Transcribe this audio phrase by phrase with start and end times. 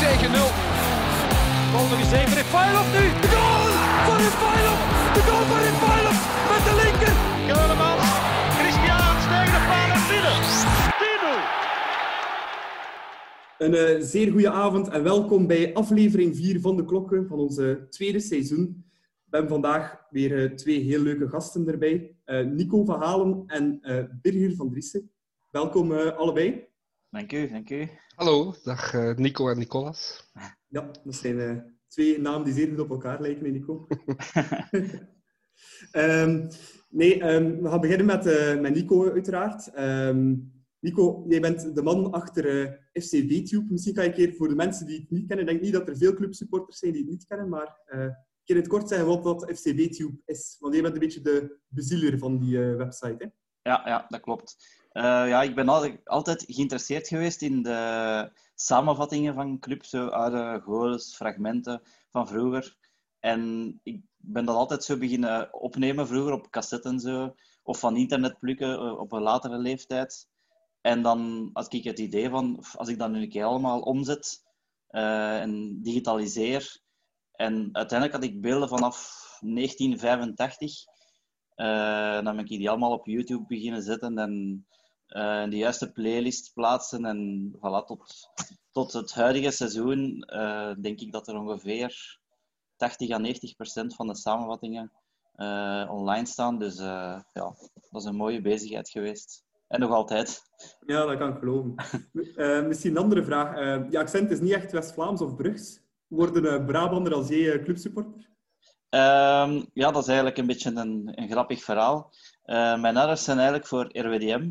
[0.00, 0.40] 4 tegen 0.
[1.72, 2.36] Bal nog eens even.
[2.40, 3.04] Refailov nu.
[3.22, 3.64] De goal
[4.06, 4.80] van Refailov.
[5.16, 6.18] De goal van Refailov
[6.52, 7.14] met de linker.
[7.50, 8.08] Keulemans.
[8.58, 10.38] Christian tegen de paal en binnen.
[13.58, 13.64] 10-0.
[13.64, 17.86] Een eh, zeer goede avond en welkom bij aflevering 4 van de Klokken van onze
[17.90, 18.84] tweede seizoen.
[19.30, 22.14] We hebben vandaag weer eh, twee heel leuke gasten erbij.
[22.24, 25.10] Eh, Nico van Halen en eh, Birger van Driessen.
[25.50, 26.68] Welkom allebei.
[27.10, 27.88] Dank u, dank u.
[28.20, 30.30] Hallo, dag eh, Nico en Nicolas.
[30.66, 31.56] Ja, dat zijn eh,
[31.88, 33.86] twee namen die zeer goed op elkaar lijken, Nico.
[35.90, 36.48] Ehm,
[36.88, 39.72] nee, ehm, we gaan beginnen met, eh, met Nico, uiteraard.
[39.74, 40.34] Ehm,
[40.80, 43.66] Nico, jij bent de man achter eh, FC VTube.
[43.68, 45.72] Misschien kan je een keer voor de mensen die het niet kennen, ik denk niet
[45.72, 48.70] dat er veel clubsupporters zijn die het niet kennen, maar eh, een keer in het
[48.70, 50.56] kort zeggen wat, wat FC VTube is.
[50.58, 53.16] Want jij bent een beetje de bezieler van die eh, website.
[53.18, 53.26] Hè?
[53.70, 54.79] Ja, ja, dat klopt.
[54.90, 61.16] Eh, ja, ik ben al- altijd geïnteresseerd geweest in de samenvattingen van clubs, oude goals,
[61.16, 62.76] fragmenten van vroeger.
[63.20, 67.96] En ik ben dat altijd zo beginnen opnemen vroeger op cassette en zo, of van
[67.96, 70.28] internet plukken eh, op een latere leeftijd.
[70.80, 74.44] En dan had ik het idee van, als ik dat nu een keer allemaal omzet
[74.86, 76.80] eh, en digitaliseer.
[77.32, 78.96] En uiteindelijk had ik beelden vanaf
[79.40, 80.84] 1985.
[81.54, 84.66] Eh, dan ben ik die allemaal op YouTube beginnen zetten en
[85.10, 87.04] eh, in de juiste playlist plaatsen.
[87.04, 88.30] En voilà, tot,
[88.72, 92.18] tot het huidige seizoen eh, denk ik dat er ongeveer
[92.76, 94.92] 80 à 90 procent van de samenvattingen
[95.34, 96.58] eh, online staan.
[96.58, 97.22] Dus ja,
[97.90, 99.44] dat is een mooie bezigheid geweest.
[99.68, 100.42] En nog altijd.
[100.86, 101.74] Ja, dat kan ik geloven.
[102.68, 103.56] Misschien een andere vraag.
[103.90, 105.80] Je accent is niet echt West-Vlaams of Brugs.
[106.10, 108.28] Worden Brabander als jij eh, clubsupporter?
[108.88, 112.12] Ehm, ja, dat is eigenlijk een beetje een, een grappig verhaal.
[112.80, 114.50] Mijn ouders zijn eigenlijk voor RWDM.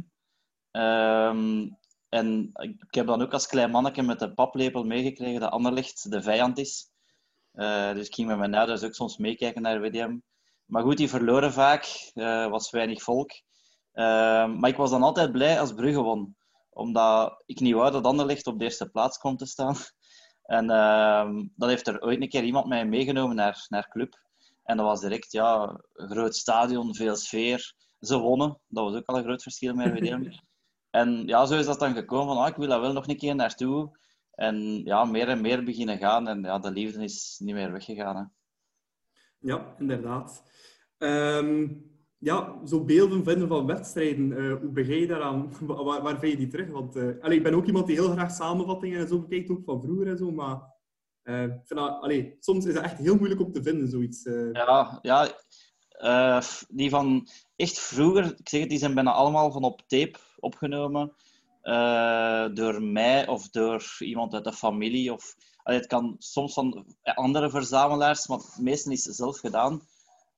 [0.72, 1.70] Ehm,
[2.10, 6.22] en ik heb dan ook als klein manneke met de paplepel meegekregen dat Anderlecht de
[6.22, 6.90] vijand is.
[7.52, 10.18] Eh, dus ik ging met mijn ouders ook soms meekijken naar RWDM.
[10.66, 12.12] Maar goed, die verloren vaak.
[12.14, 13.32] eh was weinig volk.
[13.94, 16.36] Ehm, maar ik was dan altijd blij als Brugge won.
[16.70, 19.76] Omdat ik niet wou dat Anderlecht op de eerste plaats kwam te staan.
[20.44, 24.20] En ehm, dan heeft er ooit een keer iemand mij meegenomen naar, naar club.
[24.64, 27.74] En dat was direct, ja, een groot stadion, veel sfeer.
[28.00, 30.32] Ze wonnen, dat was ook al een groot verschil met RWDM.
[30.92, 33.18] En ja, zo is dat dan gekomen van, ah, ik wil daar wel nog een
[33.18, 33.98] keer naartoe.
[34.32, 36.28] En ja, meer en meer beginnen gaan.
[36.28, 38.16] En ja, de liefde is niet meer weggegaan.
[38.16, 38.24] Hè.
[39.40, 40.44] Ja, inderdaad.
[40.98, 41.68] Ehm,
[42.18, 45.52] ja, zo beelden vinden van wedstrijden, eh, hoe begin je daaraan?
[45.68, 46.70] Waar, waar, vind je die terug?
[46.70, 49.64] Want eh, allee, ik ben ook iemand die heel graag samenvattingen en zo bekijkt, ook
[49.64, 50.78] van vroeger en zo, maar
[51.24, 54.24] ik vind dat, allee, soms is het echt heel moeilijk om te vinden, zoiets.
[54.52, 55.32] Ja, ja
[56.70, 61.14] die van echt vroeger, ik zeg het, die zijn bijna allemaal van op tape opgenomen.
[61.62, 65.14] eh, door mij of door iemand uit de familie.
[65.14, 69.82] Of, het kan soms van andere verzamelaars, maar het meeste is zelf gedaan.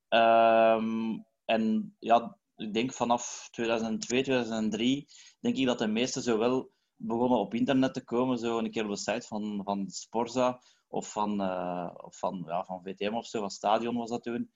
[0.09, 5.07] Ehm, en ja, ik denk vanaf 2002, 2003,
[5.39, 8.37] denk ik dat de meeste zo wel begonnen op internet te komen.
[8.37, 12.81] Zo een keer op de site van, van Sporza of van, eh, van, ja, van
[12.83, 14.51] VTM of zo, van Stadion was dat toen.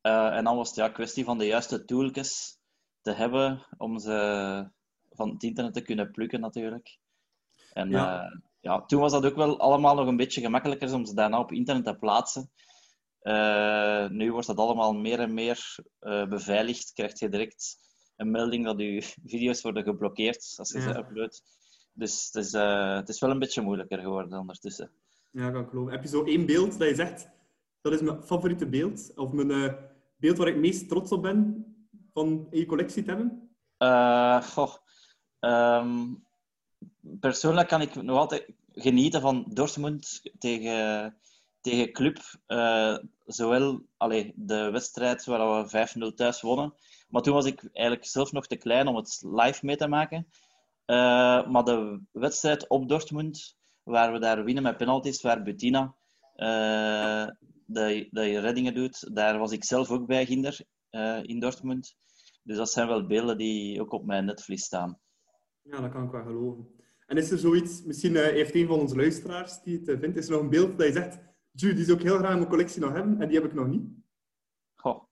[0.00, 2.57] Eh, en dan was het ja, kwestie van de juiste tooltjes
[3.08, 4.68] te hebben om ze
[5.10, 6.98] van het internet te kunnen plukken, natuurlijk.
[7.72, 7.96] En Ja.
[7.98, 8.40] ja.
[8.60, 11.52] ja, toen was dat ook wel allemaal nog een beetje gemakkelijker om ze daarna op
[11.52, 12.50] internet te plaatsen.
[13.20, 16.92] Eh, nu wordt dat allemaal meer en meer eh, beveiligd.
[16.92, 17.76] Krijg je direct
[18.16, 19.02] een melding dat je
[19.32, 20.92] video's worden geblokkeerd als je Ja.
[20.92, 21.42] ze uploadt.
[21.92, 24.90] Dus het is, eh, het is wel een beetje moeilijker geworden ondertussen.
[25.30, 25.92] Ja, kan ik geloven.
[25.92, 27.28] Heb je zo één beeld dat je zegt,
[27.80, 29.74] dat is mijn favoriete beeld, of mijn eh,
[30.16, 31.66] beeld waar ik meest trots op ben
[32.18, 33.50] van in je collectie te hebben?
[33.78, 34.42] Eh,
[35.40, 36.14] ehm,
[37.20, 41.16] persoonlijk kan ik nog altijd genieten van Dortmund tegen,
[41.60, 42.18] tegen Club.
[42.46, 46.74] Eh, zowel allee, de wedstrijd waar we 5-0 thuis wonnen.
[47.08, 50.26] Maar toen was ik eigenlijk zelf nog te klein om het live mee te maken.
[50.84, 55.94] Eh, maar de wedstrijd op Dortmund, waar we daar winnen met penalties, waar Bettina
[56.34, 57.26] eh,
[57.66, 60.60] de, de reddingen doet, daar was ik zelf ook bij, Ginder,
[61.22, 61.96] in Dortmund.
[62.48, 65.00] Dus dat zijn wel beelden die ook op mijn netvlies staan.
[65.62, 66.68] Ja, dat kan ik wel geloven.
[67.06, 70.16] En is er zoiets, misschien eh, heeft een van onze luisteraars die het eh, vindt,
[70.16, 71.18] is er nog een beeld dat je zegt,
[71.50, 73.54] Ju, die zou ik heel graag in mijn collectie nog hebben, en die heb ik
[73.54, 73.82] nog niet?
[74.74, 75.02] Goh.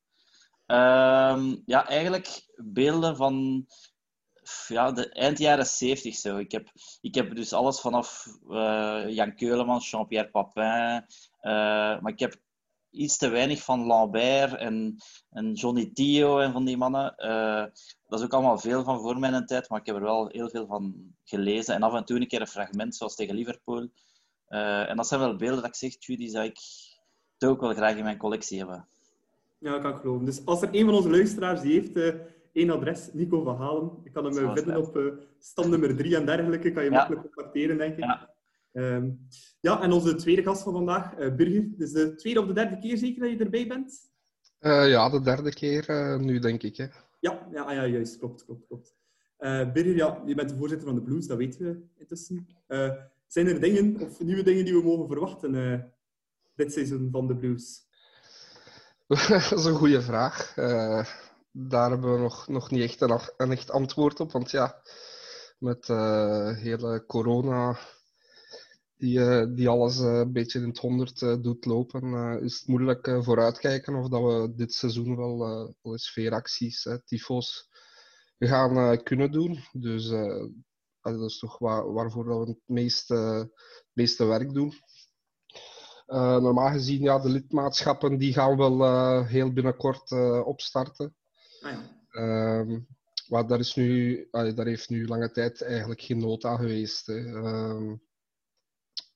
[0.67, 3.67] Ehm, ja, eigenlijk beelden van
[4.69, 6.37] ja, de eind jaren 70 zo.
[6.37, 6.69] Ik heb,
[7.01, 11.05] ik heb dus alles vanaf eh, Jan Keulemans, Jean-Pierre Papin.
[12.01, 12.41] maar ik heb
[12.97, 14.97] iets te weinig van Lambert en,
[15.31, 17.17] en Johnny Tio en van die mannen.
[17.17, 17.65] Eh,
[18.09, 20.49] dat is ook allemaal veel van voor mijn tijd, maar ik heb er wel heel
[20.49, 21.75] veel van gelezen.
[21.75, 23.89] En af en toe een keer een fragment, zoals tegen Liverpool.
[24.47, 26.59] Eh, en dat zijn wel beelden dat ik zeg, die zou ik
[27.45, 28.89] ook wel graag in mijn collectie hebben.
[29.59, 30.25] Ja, dat kan ik geloven.
[30.25, 32.15] Dus als er een van onze luisteraars die heeft uh,
[32.53, 36.73] één adres, Nico van Halen, ik kan hem vinden op stand nummer 3 en dergelijke,
[36.73, 36.97] kan je ja.
[36.97, 38.05] makkelijk contacteren, denk ik.
[38.05, 38.36] Ja.
[38.77, 39.29] Um,
[39.61, 41.69] ja, en onze tweede gast van vandaag, uh, Burger.
[41.77, 44.11] Dus de tweede of de derde keer zeker dat je erbij bent?
[44.61, 46.77] Uh, ja, de derde keer uh, nu, denk ik.
[46.77, 46.87] Hè.
[47.21, 48.19] Ja, ja, ja, juist.
[48.19, 48.95] Klopt, klopt, klopt.
[49.73, 52.47] Birger, ja, je bent de voorzitter van de Blues, dat weten we intussen.
[53.27, 55.93] zijn er dingen of nieuwe dingen die we mogen verwachten
[56.55, 57.85] dit seizoen van de Blues?
[59.07, 60.55] dat is een goede vraag.
[61.53, 64.33] daar hebben we nog, nog niet echt een, een echt antwoord op.
[64.33, 64.83] Want ja,
[65.59, 65.87] met
[66.59, 67.79] hele corona
[68.97, 72.69] die, uh, die alles uh, een beetje in het honderd uh, doet lopen, is het
[72.69, 75.39] moeilijk vooruitkijken of dat we dit seizoen wel,
[75.83, 77.69] wel eens veeracties, tyfo's,
[78.39, 79.59] gaan kunnen doen.
[79.73, 80.09] Dus
[81.01, 84.73] dat is toch waar, waarvoor dat we het meeste, het meeste werk doen.
[86.41, 90.13] normaal gezien, ja, de lidmaatschappen die gaan wel heel binnenkort
[90.45, 91.15] opstarten.
[91.61, 91.73] Ah,
[92.11, 92.59] ja.
[92.59, 92.87] um,
[93.29, 97.07] maar daar, is nu, daar heeft nu lange tijd eigenlijk geen nood aan geweest.
[97.07, 97.19] Hè.
[97.19, 98.06] Um,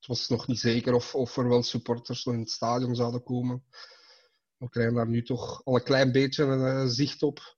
[0.00, 3.64] het was nog niet zeker of, of er wel supporters in het stadion zouden komen.
[4.56, 7.56] We krijgen daar nu toch al een klein beetje een uh, zicht op.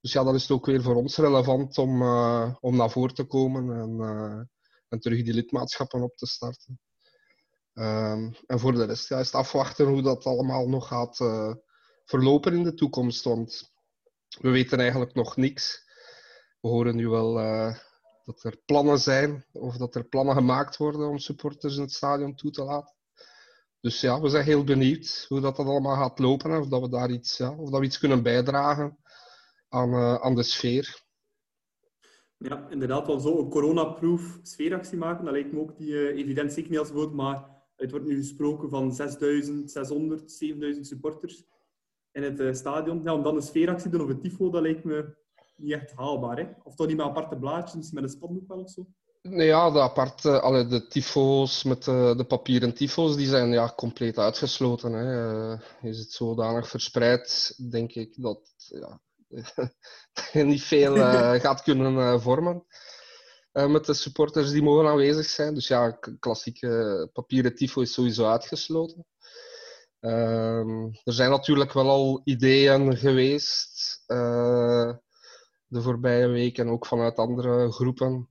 [0.00, 3.24] Dus ja, dan is ook weer voor ons relevant om, uh, om naar voren te
[3.24, 4.40] komen en, uh,
[4.88, 6.80] en terug die lidmaatschappen op te starten.
[7.74, 11.16] Um, en voor de rest ja, is afwachten hoe dat allemaal nog gaat
[12.04, 13.24] verlopen in de toekomst.
[13.24, 13.72] Want
[14.40, 15.84] we weten eigenlijk nog niks.
[16.60, 17.38] We horen nu wel
[18.24, 22.34] dat er plannen zijn of dat er plannen gemaakt worden om supporters in het stadion
[22.34, 22.94] toe te laten.
[23.80, 26.88] Dus ja, we zijn heel benieuwd hoe dat, dat allemaal gaat lopen of dat we
[26.88, 28.98] daar iets, ja, of dat we iets kunnen bijdragen
[29.68, 31.02] aan, uh, aan de sfeer.
[32.36, 35.24] Ja, inderdaad, wel zo een coronaproof sfeeractie maken.
[35.24, 38.16] Dat lijkt me ook niet uh, evident, zeker niet als woord, maar het wordt nu
[38.16, 41.44] gesproken van 6600, 7000 supporters
[42.12, 43.02] in het uh, stadion.
[43.02, 45.16] Ja, om dan een sfeeractie te doen of een tifo, dat lijkt me
[45.56, 46.36] niet echt haalbaar.
[46.36, 46.46] Hè?
[46.62, 48.86] Of toch niet met aparte blaadjes, met een spandoek wel of zo?
[49.28, 53.72] Nee, ja, de aparte, alle, de tyfo's met de, de papieren tyfo's, die zijn ja,
[53.76, 54.92] compleet uitgesloten.
[54.92, 55.52] Hè.
[55.52, 59.00] Uh, is het zodanig verspreid, denk ik, dat ja,
[60.44, 62.66] niet veel uh, gaat kunnen uh, vormen.
[63.52, 65.54] met de supporters die mogen aanwezig zijn.
[65.54, 69.06] Dus ja, klassieke papieren tifo is sowieso uitgesloten.
[70.00, 74.02] Ehm, er zijn natuurlijk wel al ideeën geweest
[75.74, 78.28] de voorbije weken, ook vanuit andere groepen.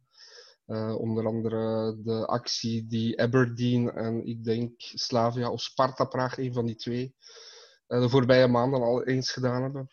[0.68, 6.54] Uh, onder andere de actie die Aberdeen en ik denk Slavia of Sparta Praag, een
[6.54, 7.16] van die twee,
[7.88, 9.82] uh, de voorbije maanden al eens gedaan hebben.
[9.82, 9.88] En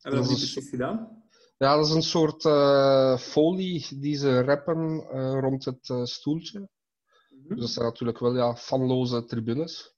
[0.00, 1.22] wat hebben die precies gedaan?
[1.56, 5.00] Ja, dat is een soort uh, folie die ze rappen
[5.40, 6.58] rond het stoeltje.
[6.58, 6.68] Mm
[7.28, 7.48] -hmm.
[7.48, 9.96] Dus dat zijn natuurlijk wel ja, fanloze tribunes.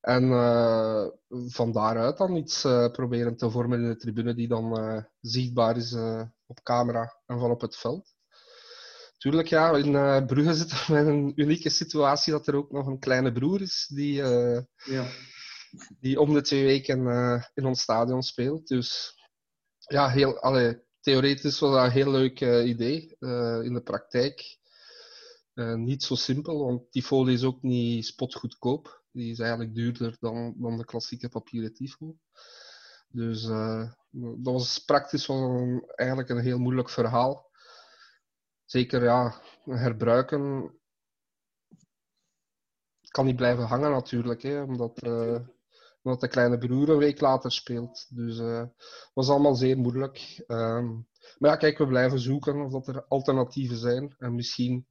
[0.00, 4.78] En uh, van daaruit dan iets uh, proberen te vormen in de tribune die dan
[4.78, 5.94] uh, zichtbaar is
[6.46, 8.14] op camera en van op het veld.
[9.18, 12.98] Tuurlijk, ja, in Brugge zitten we met een unieke situatie dat er ook nog een
[12.98, 14.12] kleine broer is die,
[14.84, 15.06] ja.
[16.00, 16.98] die om de twee weken
[17.54, 18.68] in ons stadion speelt.
[18.68, 19.14] Dus
[19.78, 23.16] ja, heel, allee, theoretisch was dat een heel leuk idee.
[23.62, 24.58] in de praktijk
[25.76, 28.99] niet zo simpel, want die folie is ook niet spotgoedkoop.
[29.12, 32.16] Die is eigenlijk duurder dan, dan de klassieke papieren tifo.
[33.08, 37.50] Dus uh, dat was praktisch wel eigenlijk een heel moeilijk verhaal.
[38.64, 40.74] Zeker ja, herbruiken
[43.10, 45.38] kan niet blijven hangen natuurlijk, hè, omdat, uh,
[46.02, 48.06] omdat de kleine broer een week later speelt.
[48.16, 50.44] Dus uh, het was allemaal zeer moeilijk.
[50.46, 54.14] Um, maar ja, kijk, we blijven zoeken of dat er alternatieven zijn.
[54.18, 54.86] En misschien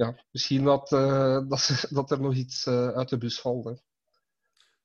[0.00, 3.64] ja, misschien dat, uh, dat, dat er nog iets uh, uit de bus valt.
[3.64, 3.72] Hè.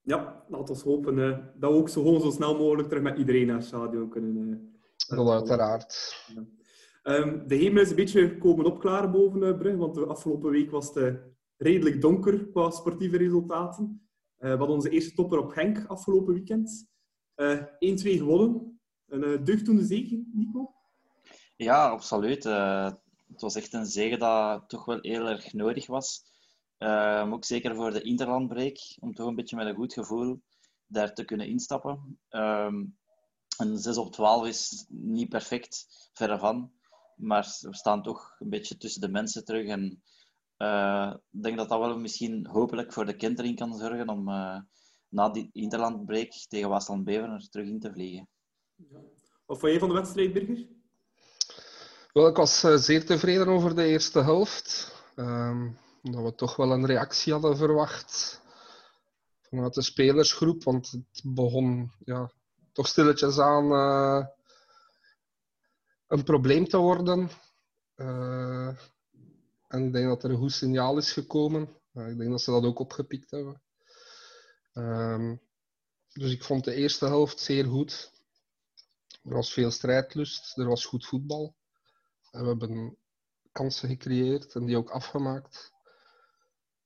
[0.01, 3.17] Ja, laten we hopen uh, dat we ook zo, gewoon zo snel mogelijk terug met
[3.17, 4.74] iedereen naar het stadion kunnen.
[5.07, 6.15] dat uiteraard.
[6.34, 6.43] Ja.
[7.15, 10.93] Um, de hemel is een beetje komen opklaren boven Brugge, want de afgelopen week was
[10.93, 11.19] het
[11.57, 14.10] redelijk donker qua sportieve resultaten.
[14.38, 16.88] we hadden onze eerste topper op Genk afgelopen weekend.
[17.41, 17.45] 1-2
[17.77, 18.79] gewonnen.
[19.07, 20.74] Een deugdoende zege, Nico?
[21.55, 22.45] Ja, absoluut
[23.32, 26.24] het was echt een zege dat toch wel heel erg nodig was.
[26.77, 30.41] Um, ook zeker voor de interlandbreek, om toch een beetje met een goed gevoel
[30.88, 32.20] daar te kunnen instappen.
[32.29, 32.98] Um,
[33.58, 36.72] een 6 op 12 is niet perfect, verre van.
[37.15, 39.67] Maar we staan toch een beetje tussen de mensen terug.
[39.67, 40.01] En
[40.58, 44.60] uh, ik denk dat dat wel misschien hopelijk voor de kentering kan zorgen om uh,
[45.10, 48.27] na die interlandbreak tegen Waasland Beveren er terug in te vliegen.
[49.46, 50.67] Wat vond jij van de wedstrijd, Birger?
[52.15, 54.93] Wel, ik was eh, zeer tevreden over de eerste helft.
[55.15, 55.72] Ehm,
[56.03, 58.41] omdat we toch wel een reactie hadden verwacht
[59.41, 60.63] vanuit de spelersgroep.
[60.63, 62.31] Want het begon ja,
[62.72, 64.27] toch stilletjes aan eh,
[66.07, 67.29] een probleem te worden.
[67.95, 68.67] Eh,
[69.67, 71.62] en ik denk dat er een goed signaal is gekomen.
[71.93, 73.62] Ik denk dat ze dat ook opgepikt hebben.
[74.74, 75.36] Ehm,
[76.13, 78.12] dus ik vond de eerste helft zeer goed.
[79.24, 81.55] Er was veel strijdlust, er was goed voetbal.
[82.36, 82.98] En we hebben
[83.51, 85.74] kansen gecreëerd en die ook afgemaakt.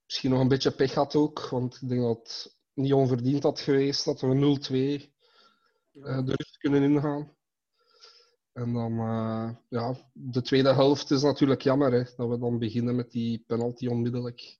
[0.04, 3.60] Misschien nog een beetje pech had ook, want ik denk dat het niet onverdiend had
[3.60, 4.58] geweest dat we
[5.06, 5.10] 0-2
[5.92, 7.36] uh, de rust kunnen ingaan.
[8.52, 12.96] En dan, uh, ja, de tweede helft is natuurlijk jammer hè, dat we dan beginnen
[12.96, 14.58] met die penalty onmiddellijk.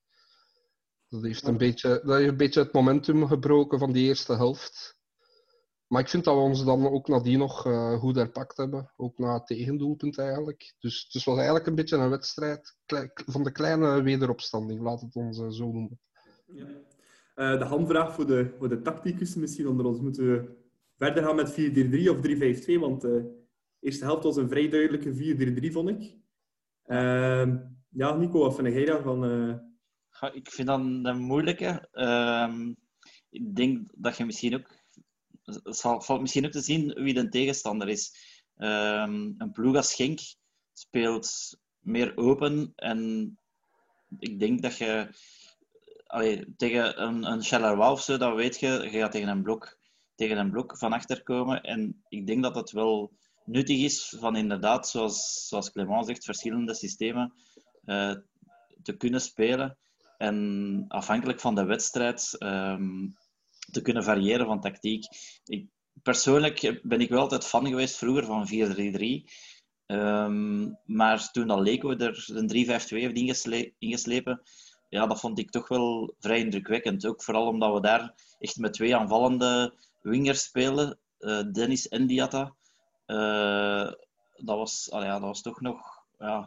[1.09, 5.00] Dat heeft, een beetje, dat heeft een beetje het momentum gebroken van die eerste helft.
[5.91, 8.93] Maar ik vind dat we ons dan ook nadien nog uh, goed herpakt hebben.
[8.97, 10.75] Ook na het tegendoelpunt eigenlijk.
[10.79, 12.77] Dus het was eigenlijk een beetje een wedstrijd
[13.27, 16.01] van de kleine wederopstanding, laat het ons uh, zo noemen.
[16.47, 16.67] Ja.
[17.37, 20.01] Uh, de handvraag voor de, voor de tacticus misschien onder ons.
[20.01, 20.57] Moeten we
[20.97, 21.55] verder gaan met 4-3-3
[22.09, 22.17] of
[22.77, 22.81] 3-5-2?
[22.81, 23.45] Want de
[23.81, 26.17] eerste helft was een vrij duidelijke 4-3-3, vond ik.
[26.83, 29.25] Ehm, ja, Nico, wat vind jij daarvan?
[30.33, 31.89] Ik vind dat een moeilijke.
[31.93, 32.75] Ehm,
[33.31, 34.80] ik denk dat je misschien ook
[35.45, 38.15] het valt misschien ook te zien wie de tegenstander is.
[38.57, 39.97] Um, een ploeg als
[40.73, 43.39] speelt meer open en
[44.19, 45.15] ik denk dat je
[46.57, 49.79] tegen een, een Charleroi of zo, dat weet je, je gaat tegen een blok,
[50.15, 51.63] tegen een blok van achter komen.
[51.63, 53.13] En ik denk dat het wel
[53.45, 57.33] nuttig is van inderdaad, zoals, zoals Clement zegt, verschillende systemen
[57.85, 58.15] uh,
[58.83, 59.79] te kunnen spelen.
[60.19, 63.17] En afhankelijk van de wedstrijd um,
[63.71, 65.05] te kunnen variëren van tactiek.
[65.45, 65.67] Ik,
[66.03, 68.51] persoonlijk ben ik wel altijd fan geweest vroeger van 4-3-3.
[69.87, 74.43] Um, ehm, maar toen al Leko er een 3-5-2 heeft ingesle ingeslepen,
[74.91, 77.07] ja, dat vond ik toch wel vrij indrukwekkend.
[77.07, 82.55] Ook vooral omdat we daar echt met twee aanvallende wingers spelen, uh, Dennis en Diatta.
[83.07, 83.93] Uh,
[84.37, 86.05] dat, was, ah ja, dat was toch nog...
[86.19, 86.41] Ja,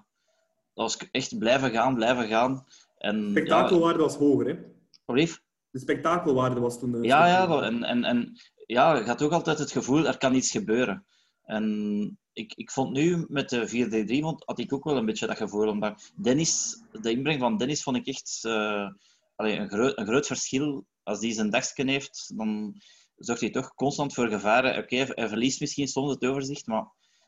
[0.73, 2.65] dat was echt blijven gaan, blijven gaan.
[2.97, 4.59] En, Spektakelwaarde ja, was hoger, hè?
[5.05, 5.41] Alsjeblieft?
[5.73, 6.95] De spektakelwaarde was toen.
[6.95, 10.35] Uh, ja, ja, en, en, en ja, je had ook altijd het gevoel, er kan
[10.35, 11.05] iets gebeuren.
[11.43, 15.37] En ik, ik vond nu met de 4-3-3 had ik ook wel een beetje dat
[15.37, 15.67] gevoel.
[15.67, 18.89] Omdat Dennis, de inbreng van Dennis vond ik echt uh,
[19.35, 20.85] allee, een, groot, een groot verschil.
[21.03, 22.81] Als die zijn dagsken heeft, dan
[23.15, 24.77] zorgt hij toch constant voor gevaren.
[24.77, 26.85] Oké, okay, hij verliest misschien soms het overzicht, maar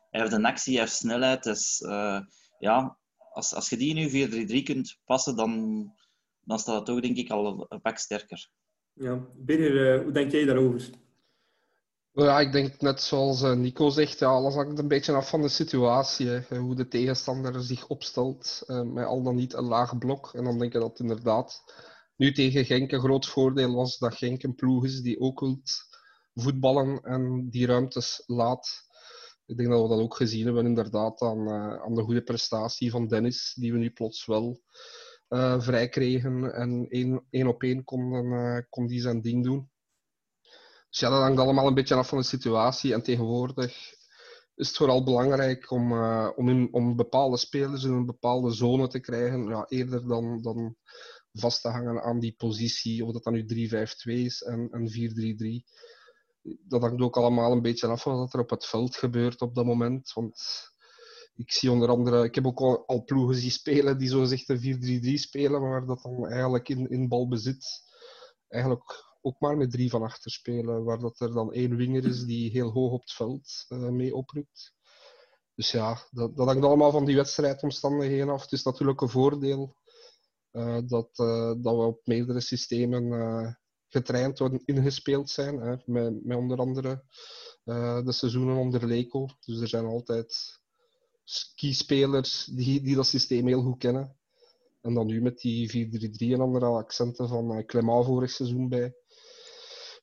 [0.10, 1.44] hij heeft een actie, hij heeft snelheid.
[1.44, 2.20] Dus uh,
[2.60, 2.98] ja,
[3.32, 5.92] als, als je die nu 4-3-3 kunt passen, dan,
[6.46, 8.50] dan staat het toch denk ik al een pak sterker.
[8.94, 10.90] Ja, Birger, uh, hoe denk jij daarover?
[12.12, 15.42] Ja, ik denk net zoals eh, Nico zegt, ja, alles hangt een beetje af van
[15.42, 16.28] de situatie.
[16.28, 16.58] Hè.
[16.58, 20.32] Hoe de tegenstander zich opstelt, uh, met al dan niet een laag blok.
[20.34, 21.64] En dan denk ik dat inderdaad
[22.16, 25.72] nu tegen Genk een groot voordeel was dat Genk een ploeg is die ook wilt
[26.34, 28.84] voetballen en die ruimtes laat.
[29.46, 32.92] Ik denk dat we dat ook gezien hebben inderdaad aan, uh, aan de goede prestatie
[32.92, 34.62] van Dennis, die we nu plots wel
[35.30, 36.88] uh, vrij kregen en
[37.30, 39.70] één, op één kon, uh, kon die zijn ding doen.
[40.90, 42.94] Dus ja, dat hangt allemaal een beetje af van de situatie.
[42.94, 43.94] En tegenwoordig
[44.56, 49.00] is het vooral belangrijk om, uh, om, om bepaalde spelers in een bepaalde zone te
[49.00, 50.76] krijgen, ja, eerder dan, dan
[51.32, 54.90] vast te hangen aan die positie, of dat dan nu 3-5-2 is en, en
[56.42, 56.56] 4-3-3.
[56.68, 59.56] Dat hangt ook allemaal een beetje af van wat er op het veld gebeurt op
[59.56, 60.14] dat moment.
[60.14, 60.74] Want
[61.36, 65.02] ik zie onder andere, ik heb ook al, ploegen zien spelen die zo zegt een
[65.04, 67.84] 4-3-3 spelen, maar dat dan eigenlijk in, in balbezit
[68.48, 72.24] eigenlijk ook maar met drie van achter spelen, waar dat er dan één winger is
[72.24, 74.74] die heel hoog op het veld uh, mee oprukt.
[75.56, 78.42] Dus ja, dat, dat hangt allemaal van die wedstrijdomstandigheden af.
[78.42, 79.76] Het is natuurlijk een voordeel
[80.52, 85.60] uh, dat, uh, dat we op meerdere systemen getraind worden, ingespeeld zijn.
[85.60, 87.04] Hè, met, met onder andere
[88.04, 89.28] de seizoenen onder Leco.
[89.40, 90.60] Dus er zijn altijd
[91.26, 94.16] skispelers die, die dat systeem heel goed kennen.
[94.82, 95.90] En dan nu met die
[96.30, 98.94] 4-3-3 en andere accenten van uh, Clement vorig seizoen bij.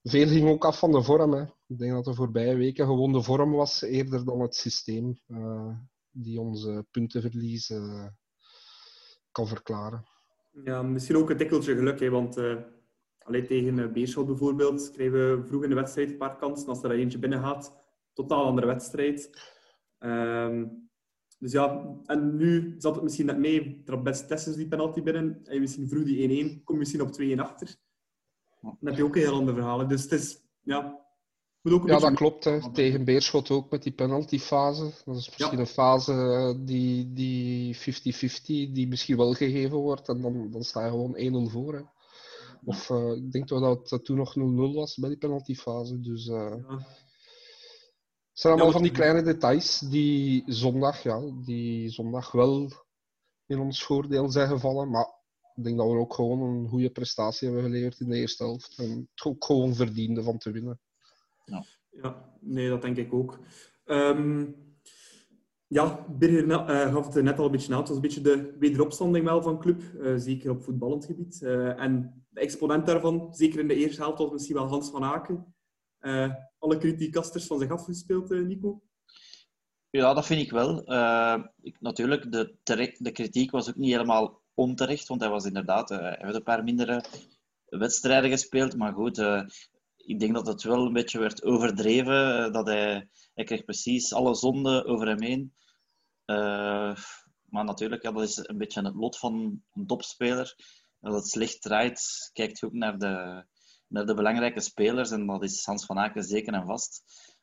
[0.02, 1.32] Veel ging ook af van de vorm.
[1.32, 1.42] Hè.
[1.66, 5.76] Ik denk dat de voorbije weken gewoon de vorm was, eerder dan het systeem uh,
[6.10, 8.06] die onze puntenverlies uh,
[9.32, 10.06] kan verklaren.
[10.64, 12.36] Ja, misschien ook een tikkeltje geluk, hè, want
[13.18, 16.68] alleen tegen Beerschot bijvoorbeeld krijgen we vroeg in de wedstrijd een paar kansen.
[16.68, 17.76] Als er eentje binnen gaat,
[18.12, 19.30] totaal andere wedstrijd.
[19.98, 20.90] Um,
[21.42, 23.82] dus ja, en nu zat het misschien net mee.
[23.86, 25.40] Op best Tessers die penalty binnen.
[25.44, 26.64] En misschien vroeg die 1-1.
[26.64, 27.76] Kom misschien op 2-1 achter.
[28.60, 29.88] Dan heb je ook een heel ander verhaal.
[29.88, 31.00] Dus het is, ja...
[31.62, 32.44] Moet ook een Ja, beetje- dat klopt.
[32.44, 32.72] Hè.
[32.72, 34.90] Tegen Beerschot ook met die penaltyfase.
[35.04, 37.80] Dat is misschien een fase eh, die die 50-50,
[38.72, 40.08] die misschien wel gegeven wordt.
[40.08, 41.74] En dan, dan sta je gewoon 1-0 voor.
[41.74, 41.80] Hè.
[42.64, 46.00] Of eh, ik denk toch dat het toen nog 0-0 was bij die penaltyfase.
[46.00, 46.86] Dus eh, Ja.
[48.32, 52.70] Het zijn allemaal Ja, van die kleine details die zondag, ja, die zondag wel
[53.46, 54.90] in ons voordeel zijn gevallen.
[54.90, 55.06] Maar
[55.54, 58.78] ik denk dat we ook gewoon een goede prestatie hebben geleverd in de eerste helft.
[58.78, 60.80] En het ook gewoon verdiende van te winnen.
[61.90, 63.38] Ja, nee, dat denk ik ook.
[63.84, 64.44] Ehm,
[65.66, 67.78] ja, Birger eh, gaf het net al een beetje aan.
[67.78, 71.42] Het was een beetje de wederopstanding wel van club, eh, zeker op voetballend gebied.
[71.42, 75.04] Eh, en de exponent daarvan, zeker in de eerste helft, was misschien wel Hans van
[75.04, 75.54] Aken.
[76.02, 78.82] Eh, alle kritiekasters van zich afgespeeld, eh, Nico.
[79.90, 80.84] Ja, dat vind ik wel.
[80.84, 82.56] Eh, ik, natuurlijk, de,
[82.98, 86.42] de kritiek was ook niet helemaal onterecht, want hij was inderdaad, eh, hij heeft een
[86.42, 87.04] paar mindere
[87.64, 89.18] wedstrijden gespeeld, maar goed,
[89.96, 94.34] ik denk dat het wel een beetje werd overdreven, dat hij, hij kreeg precies alle
[94.34, 95.54] zonden over hem heen.
[97.48, 100.54] Maar natuurlijk, ja, dat is een beetje het lot van een topspeler.
[101.00, 103.44] Als het slecht draait, kijkt ook naar de,
[103.92, 107.02] naar de belangrijke spelers, en dat is Hans van Aken zeker en vast.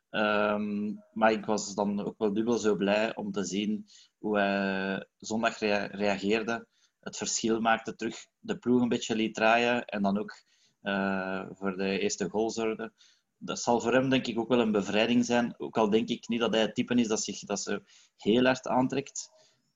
[0.10, 3.86] Ehm, maar ik was dan ook wel dubbel zo blij om te zien
[4.18, 6.68] hoe hij zondag rea- reageerde.
[7.00, 10.44] Het verschil maakte terug, de ploeg een beetje liet draaien en dan ook
[10.82, 12.92] eh, voor de eerste goal zorgde.
[13.38, 15.54] Dat zal voor hem denk ik ook wel een bevrijding zijn.
[15.58, 17.82] Ook al denk ik niet dat hij het type is dat zich dat ze
[18.18, 19.30] heel hard aantrekt.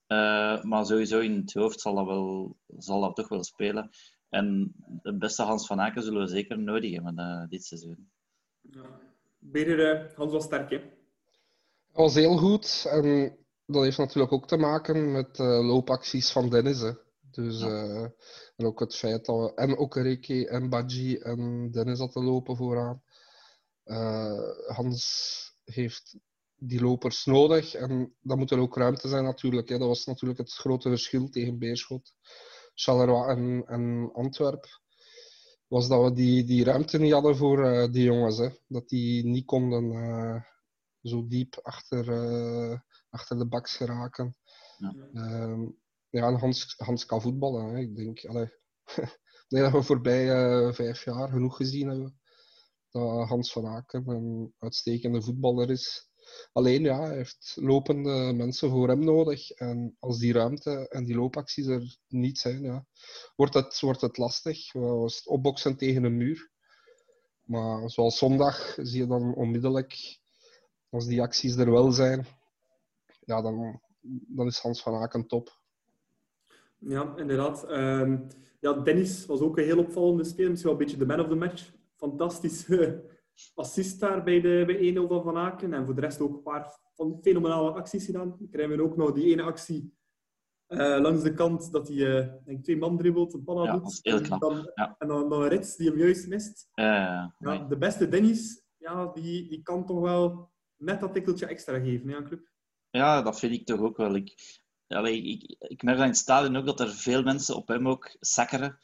[0.08, 3.90] Eh, maar sowieso in het hoofd zal dat, wel, zal dat toch wel spelen.
[4.34, 8.12] En de beste Hans van Aken zullen we zeker nodig hebben eh, dit seizoen.
[8.62, 9.00] Ja.
[9.40, 10.78] Birger, eh, Hans was sterk, hè?
[10.78, 12.86] Dat was heel goed.
[12.90, 16.80] En dat heeft natuurlijk ook te maken met de loopacties van Dennis.
[16.80, 16.92] Hè.
[17.32, 18.04] Dus, eh,
[18.56, 23.04] en ook het feit dat we en Okereke en Badji en Dennis hadden lopen vooraan.
[23.84, 25.04] Eh, Hans
[25.64, 26.18] heeft
[26.56, 27.74] die lopers nodig.
[27.74, 29.70] En dan moet er ook ruimte zijn natuurlijk.
[29.70, 29.78] Hè.
[29.78, 32.14] Dat was natuurlijk het grote verschil tegen Beerschot,
[32.74, 34.82] Charleroi en, en Antwerp.
[35.68, 38.38] Was dat we die, die ruimte niet hadden voor eh, die jongens.
[38.38, 38.50] Hè.
[38.68, 40.42] Dat die niet konden eh,
[41.02, 44.36] zo diep achter, eh, achter de baks geraken.
[44.78, 44.96] Ja.
[45.14, 45.62] Ehm,
[46.10, 47.74] ja, en Hans, Hans kan voetballen.
[47.74, 47.80] Hè.
[47.80, 48.50] Ik denk, allee,
[49.48, 50.28] denk dat we voorbij
[50.74, 52.22] vijf jaar genoeg gezien hebben
[52.94, 56.10] dat Hans van Aken een uitstekende voetballer is.
[56.54, 59.52] Alleen ja, hij heeft lopende mensen voor hem nodig.
[59.52, 62.86] En als die ruimte en die loopacties er niet zijn, ja,
[63.36, 64.74] wordt, het, wordt het lastig.
[64.74, 66.52] We was het opboksen tegen een muur.
[67.44, 70.20] Maar zoals zondag zie je dan onmiddellijk,
[70.90, 72.26] als die acties er wel zijn,
[73.20, 73.82] ja, dan,
[74.28, 75.62] dan is Hans van Aken top.
[76.78, 77.64] Ja, inderdaad.
[77.64, 78.18] Ehm,
[78.60, 80.50] ja, Dennis was ook een heel opvallende speler.
[80.50, 81.72] Misschien wel een beetje de man of the match.
[81.96, 83.04] Fantastische
[83.56, 85.74] assist daar bij, de, bij 1-0 van Van Aken.
[85.74, 88.36] En voor de rest ook een paar van fenomenale acties gedaan.
[88.40, 89.94] We krijgen ook nog die ene actie
[90.68, 94.00] eh, langs de kant dat hij eh, denk twee man dribbelt, een panna Ja, doet.
[94.02, 94.96] en dan, Ja.
[95.00, 96.70] en dan, dan Rits die hem juist mist.
[96.74, 97.68] Ja, nee.
[97.68, 102.16] de beste Dennis, ja, die, die kan toch wel net dat tikkeltje extra geven hè,
[102.16, 102.52] aan club.
[102.90, 104.16] Ja, dat vind ik toch ook wel.
[104.16, 104.34] Ik,
[104.88, 108.16] allee, ik, ik merk in het stadion ook dat er veel mensen op hem ook
[108.20, 108.80] zakkeren.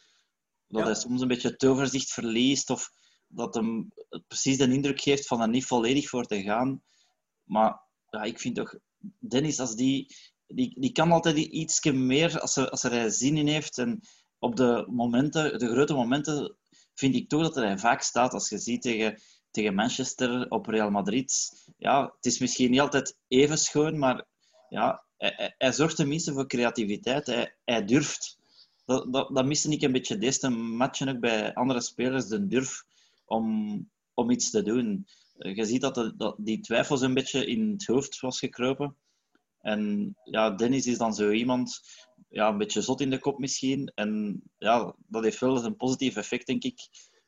[0.67, 2.91] Dat hij soms een beetje het overzicht verliest of
[3.29, 3.91] dat hem
[4.27, 6.81] precies de indruk geeft van er niet volledig voor te gaan.
[7.43, 8.75] Maar ja, ik vind toch,
[9.19, 10.15] Dennis, als die,
[10.47, 13.77] die, die kan altijd iets meer als, er, als er hij zin in heeft.
[13.77, 13.99] En
[14.39, 16.57] op de momenten, de grote momenten,
[16.93, 18.33] vind ik toch dat hij vaak staat.
[18.33, 21.33] Als je ziet tegen, tegen Manchester op Real Madrid.
[21.77, 24.25] Ja, het is misschien niet altijd even schoon, maar
[24.69, 27.25] ja, hij, zorgt tenminste voor creativiteit.
[27.25, 28.37] Hij, hij durft.
[28.85, 32.83] Dat, dat, dat miste ik een beetje deze matchen ook bij andere spelers, de durf
[33.29, 35.05] om, om iets te doen.
[35.37, 38.97] Eh, Je ziet dat, dat die twijfels een beetje in het hoofd was gekropen.
[39.59, 41.79] En ja, Dennis is dan zo iemand,
[42.29, 43.91] ja, een beetje zot in de kop misschien.
[43.95, 46.79] En ja, dat heeft wel een positief effect, denk ik.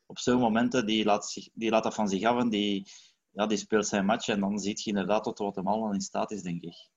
[0.06, 2.86] Op zo'n momenten, die laat, zich, die laat dat van zich af en die,
[3.30, 4.28] ja, die speelt zijn match.
[4.28, 6.90] En dan ziet je inderdaad tot wat hem allemaal in staat is, denk ik.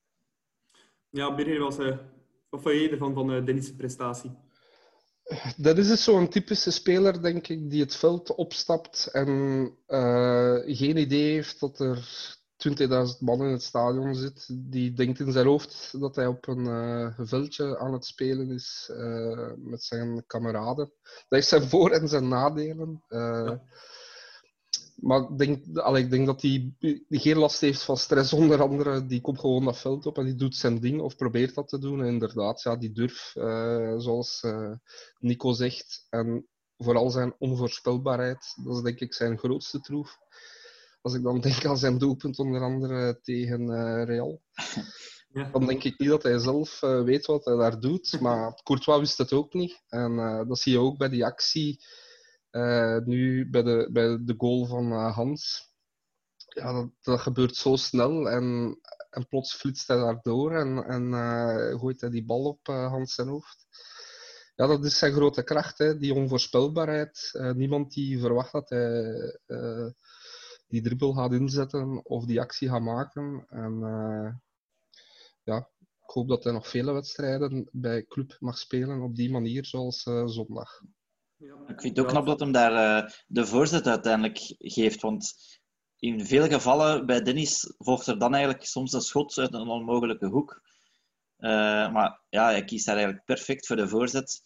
[1.09, 1.77] Ja, Birger was...
[1.77, 1.97] eh
[2.49, 4.31] wat vond je van eh Dennis' prestatie?
[5.57, 10.97] Dat is dus zo'n typische speler, denk ik, die het veld opstapt en eh, geen
[10.97, 11.97] idee heeft dat er
[12.57, 14.47] 20.000 man in het stadion zit.
[14.53, 18.89] Die denkt in zijn hoofd dat hij op een eh, veldje aan het spelen is
[18.93, 20.91] eh, met zijn kameraden.
[21.03, 23.03] Dat heeft zijn voor- en zijn nadelen.
[24.95, 26.73] Maar ik denk, allee, ik denk dat hij
[27.09, 29.05] geen last heeft van stress, onder andere.
[29.05, 31.79] Die komt gewoon dat veld op en die doet zijn ding, of probeert dat te
[31.79, 32.01] doen.
[32.01, 34.71] En inderdaad, ja, die durf, eh, zoals eh,
[35.19, 36.05] Nico zegt.
[36.09, 38.53] En vooral zijn onvoorspelbaarheid.
[38.63, 40.17] Dat is denk ik zijn grootste troef.
[41.01, 44.41] Als ik dan denk aan zijn doelpunt onder andere tegen uh, Real.
[45.29, 45.49] Ja.
[45.51, 48.19] Dan denk ik niet dat hij zelf weet wat hij daar doet.
[48.19, 49.83] Maar Courtois wist het ook niet.
[49.87, 50.15] En
[50.47, 51.79] dat zie je ook bij die actie.
[53.05, 55.73] Nu bij de, bij de goal van Hans.
[56.47, 58.29] Ja, dat, dat, gebeurt zo snel.
[58.29, 58.77] En,
[59.09, 60.55] en plots flitst hij daardoor.
[60.55, 61.13] En, en
[61.79, 63.65] gooit hij die bal op Hans zijn hoofd.
[64.55, 65.77] Ja, dat is zijn grote kracht.
[65.77, 65.97] Hè?
[65.97, 67.31] Die onvoorspelbaarheid.
[67.55, 69.39] niemand die verwacht dat hij
[70.67, 73.45] die dribbel gaat inzetten of die actie gaat maken.
[73.49, 73.79] En
[75.43, 75.69] ja,
[76.07, 80.05] ik hoop dat hij nog vele wedstrijden bij club mag spelen op die manier, zoals
[80.05, 80.27] uh,
[81.37, 81.69] zondag.
[81.69, 85.01] Ik vind het ook knap dat hem daar uh, de voorzet uiteindelijk geeft.
[85.01, 85.33] Want
[85.97, 90.27] in veel gevallen bij Dennis volgt er dan eigenlijk soms een schot uit een onmogelijke
[90.27, 90.61] hoek.
[91.37, 94.41] maar ja, hij kiest daar eigenlijk perfect voor de voorzet.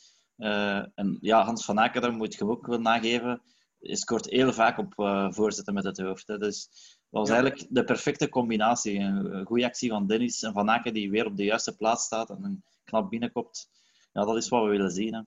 [0.95, 3.41] en ja, Hans van Aken, daar moet je ook wel nageven
[3.79, 6.27] je scoort heel vaak op uh, voorzetten met het hoofd.
[6.27, 6.37] Hè.
[6.37, 6.69] Dus
[7.09, 8.99] dat was eigenlijk de perfecte combinatie.
[8.99, 12.29] Een goede actie van Dennis en Van Aken die weer op de juiste plaats staat
[12.29, 13.69] en een knap binnenkomt.
[14.11, 15.13] Ja, dat is wat we willen zien.
[15.13, 15.21] Hè.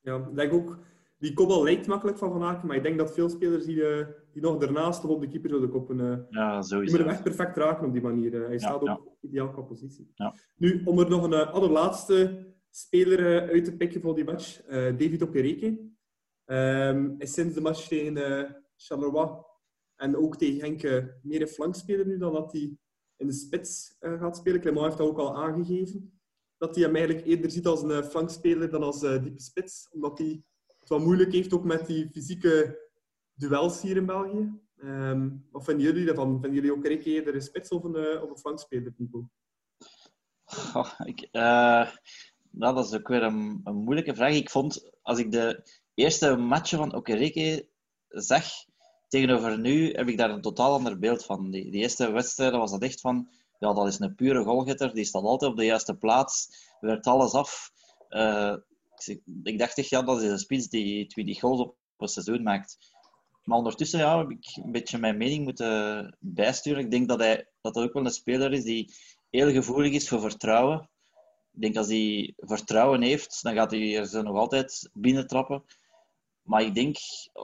[0.00, 0.78] Ja, ik denk ook,
[1.18, 4.06] die kopbal lijkt makkelijk van Van Aken, maar ik denk dat veel spelers die, uh,
[4.32, 6.68] die nog daarnaast op de keeper zullen koppen, uh, ja, sowieso.
[6.68, 8.46] die moeten hem echt perfect raken op die manier.
[8.46, 10.12] hij staat ja, op ideaal qua positie.
[10.56, 15.92] Nu, om er nog een allerlaatste speler uit te pikken voor die match, David Okereke.
[16.46, 19.28] Um, is sinds de match tegen Charleroi
[19.96, 20.82] en ook tegen Henk
[21.22, 22.76] meer een flankspeler nu dan dat hij
[23.16, 24.60] in de spits gaat spelen.
[24.60, 26.20] Clement heeft dat ook al aangegeven.
[26.56, 29.88] Dat hij hem eigenlijk eerder ziet als een flankspeler dan als diepe spits.
[29.92, 30.44] Omdat hij
[30.84, 32.78] het wat moeilijk heeft ook met die fysieke
[33.34, 34.60] duels hier in België.
[34.76, 36.40] Um, wat vinden jullie daarvan?
[36.40, 39.28] Vinden jullie ook eerder een spits of een, of een flankspeler, Nico?
[41.04, 41.28] Ik,
[42.50, 44.34] nou, dat is ook weer een, moeilijke vraag.
[44.34, 45.62] Ik vond, als ik de
[45.94, 47.68] eerste matchen van Okereke
[48.08, 48.44] zag
[49.08, 51.50] tegenover nu, heb ik daar een totaal ander beeld van.
[51.50, 55.22] Die, eerste wedstrijden was dat echt van, ja, dat is een pure goalgetter, die staat
[55.22, 56.48] altijd op de juiste plaats,
[56.80, 57.72] werkt alles af.
[58.10, 58.56] Uh,
[59.42, 62.78] ik dacht echt, ja, dat is een spits die 20 goals op een seizoen maakt.
[63.44, 66.84] Maar ondertussen ja, heb ik een beetje mijn mening moeten bijsturen.
[66.84, 68.94] Ik denk dat hij dat ook wel een speler is die
[69.30, 70.90] heel gevoelig is voor vertrouwen.
[71.52, 75.64] Ik denk als hij vertrouwen heeft, dan gaat hij er nog altijd binnentrappen.
[76.42, 76.96] Maar ik denk,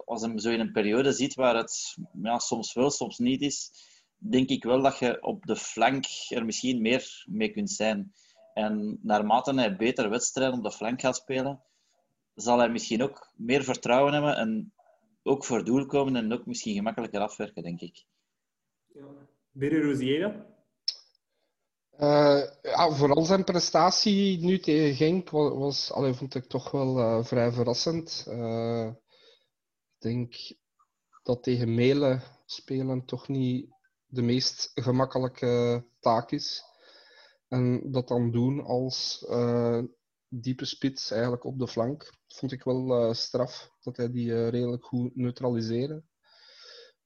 [0.04, 3.42] als je hem zo in een periode ziet waar het ja, soms wel, soms niet
[3.42, 3.70] is,
[4.16, 8.12] denk ik wel dat je op de flank er misschien meer mee kunt zijn.
[8.54, 11.62] En naarmate hij beter wedstrijden op de flank gaat spelen,
[12.34, 14.72] zal hij misschien ook meer vertrouwen hebben en
[15.22, 18.04] ook voor doel komen en ook misschien gemakkelijker afwerken, denk ik.
[18.86, 19.04] Ja.
[19.50, 20.46] Berry Rosiera?
[21.98, 26.98] Uh, ja, vooral zijn prestatie nu tegen Genk was, was allee, vond ik toch wel
[26.98, 28.26] uh, vrij verrassend.
[28.28, 30.34] Uh, ik denk
[31.22, 33.70] dat tegen Melen spelen toch niet
[34.06, 36.64] de meest gemakkelijke taak is.
[37.52, 39.26] En dat dan doen als
[40.28, 45.16] diepe spits eigenlijk op de flank, vond ik wel straf dat hij die redelijk goed
[45.16, 46.02] neutraliseerde.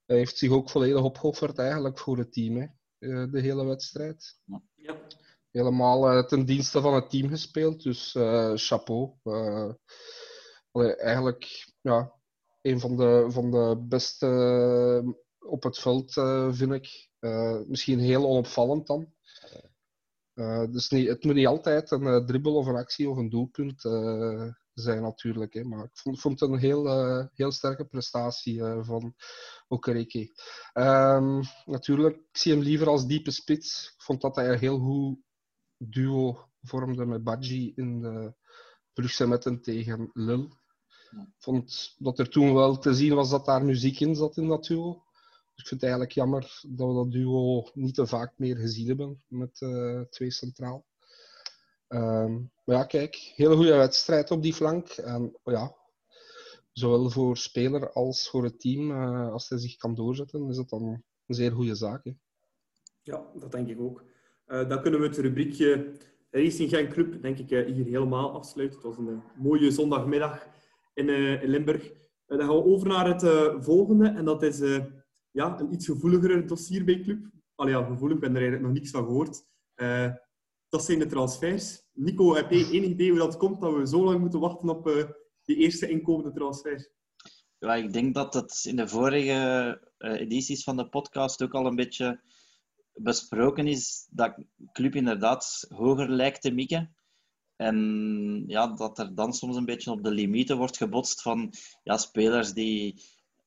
[0.06, 2.56] Hij heeft zich ook volledig opgeofferd eigenlijk voor het team.
[2.56, 2.66] Hè.
[3.04, 4.38] Eh, de hele wedstrijd.
[4.74, 4.96] Ja.
[5.50, 9.12] Helemaal eh, ten dienste van het team gespeeld, dus eh, chapeau.
[10.70, 12.12] Allee, eigenlijk ja,
[12.62, 16.12] een van de, van de beste op het veld,
[16.56, 17.10] vind ik.
[17.68, 19.12] misschien heel onopvallend dan.
[20.70, 23.80] Dus niet, het moet niet altijd een dribbel of een actie of een doelpunt
[24.74, 25.54] zijn natuurlijk.
[25.54, 25.64] Hè.
[25.64, 26.88] Maar ik vond, vond het een heel,
[27.34, 29.14] heel sterke prestatie van
[29.68, 30.32] Okereke.
[30.74, 33.92] Um, natuurlijk, ik zie hem liever als diepe spits.
[33.96, 35.18] Ik vond dat hij een heel goed
[35.76, 38.34] duo vormde met Badji in de
[38.92, 40.62] Brugse metten tegen Lille.
[41.10, 44.48] Ik vond dat er toen wel te zien was dat daar muziek in zat in
[44.48, 45.02] dat duo.
[45.54, 48.86] Dus ik vind het eigenlijk jammer dat we dat duo niet te vaak meer gezien
[48.86, 50.86] hebben met uh, twee centraal.
[51.88, 54.88] Um, maar ja, kijk, hele goede wedstrijd op die flank.
[54.88, 55.74] En ja,
[56.72, 60.68] zowel voor speler als voor het team, uh, als hij zich kan doorzetten, is dat
[60.68, 62.12] dan een zeer goede zaak.
[63.02, 64.04] Ja, dat denk ik ook.
[64.46, 65.92] Uh, dan kunnen we het rubriekje
[66.30, 68.78] Racing Genk Club denk ik, hier helemaal afsluiten.
[68.78, 70.48] Het was een mooie zondagmiddag
[70.94, 71.92] in, in Limburg.
[72.26, 73.22] dan gaan we over naar het
[73.64, 74.08] volgende.
[74.08, 74.60] En dat is
[75.34, 77.30] ja, een iets gevoeliger dossier bij Club.
[77.54, 79.44] Allee, ja, gevoelig, ik ben er eigenlijk nog niets van gehoord.
[80.68, 81.82] dat zijn de transfers.
[81.92, 85.14] Nico, heb je enig idee hoe dat komt dat we zo lang moeten wachten op
[85.44, 86.92] die eerste inkomende transfer?
[87.58, 91.66] Ja, ik denk dat het in de vorige uh, edities van de podcast ook al
[91.66, 92.20] een beetje
[92.92, 96.96] besproken is dat club inderdaad hoger lijkt te mikken.
[97.56, 101.96] En ja, dat er dan soms een beetje op de limieten wordt gebotst van ja,
[101.96, 103.02] spelers die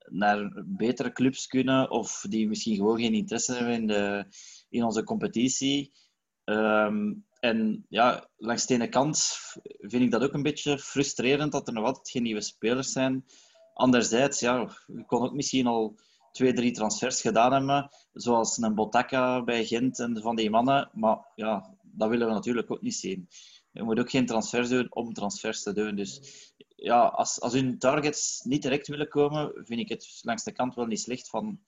[0.10, 4.26] naar betere clubs kunnen of die misschien gewoon geen interesse hebben in, de,
[4.70, 5.92] in onze competitie.
[6.44, 9.38] Ehm, en ja, langs de ene kant
[9.80, 13.26] vind ik dat ook een beetje frustrerend dat er nog altijd geen nieuwe spelers zijn.
[13.74, 16.00] Anderzijds, ja, je kon ook misschien al
[16.32, 20.90] twee, drie transfers gedaan hebben, zoals een Botaka bij Gent en van die mannen.
[20.94, 23.28] Maar ja, dat willen we natuurlijk ook niet zien.
[23.72, 25.96] Je moet ook geen transfers doen om transfers te doen.
[25.96, 26.22] Dus
[26.78, 30.76] ja, als, als hun targets niet direct willen komen, vind ik het langs de kant
[30.76, 31.60] wel niet slecht van,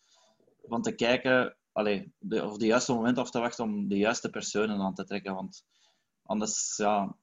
[0.63, 4.30] van te kijken allee, de, of de juiste moment af te wachten om de juiste
[4.30, 5.34] personen aan te trekken.
[5.34, 5.65] Want
[6.24, 7.15] anders, ja,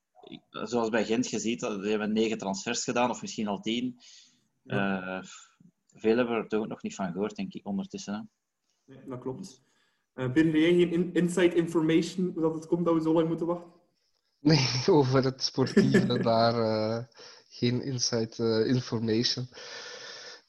[0.51, 3.99] zoals bij Gent gezien, die hebben negen transfers gedaan, of misschien al tien.
[4.63, 5.19] Ja.
[5.19, 5.25] Uh,
[5.95, 8.15] veel hebben er toch ook nog niet van gehoord, denk ik, ondertussen.
[8.15, 8.21] Hè.
[8.95, 9.65] Nee, dat klopt.
[10.15, 13.47] Uh, binnen jij geen inside information hoe dat het komt dat we zo lang moeten
[13.47, 13.73] wachten?
[14.41, 17.05] Nee, over het sportieve daar uh,
[17.57, 19.49] geen inside information.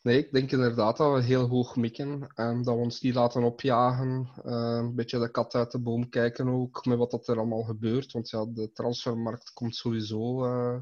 [0.01, 3.43] Nee, ik denk inderdaad dat we heel hoog mikken en dat we ons niet laten
[3.43, 4.29] opjagen.
[4.45, 8.11] Uh, een beetje de kat uit de boom kijken ook met wat er allemaal gebeurt.
[8.11, 10.45] Want ja, de transfermarkt komt sowieso.
[10.45, 10.73] Uh,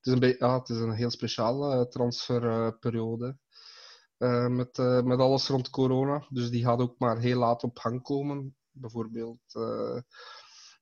[0.00, 3.36] het, is een ja, het is een heel speciale transferperiode.
[4.48, 6.26] Met, met alles rond corona.
[6.28, 8.56] Dus die gaat ook maar heel laat op gang komen.
[8.70, 9.40] Bijvoorbeeld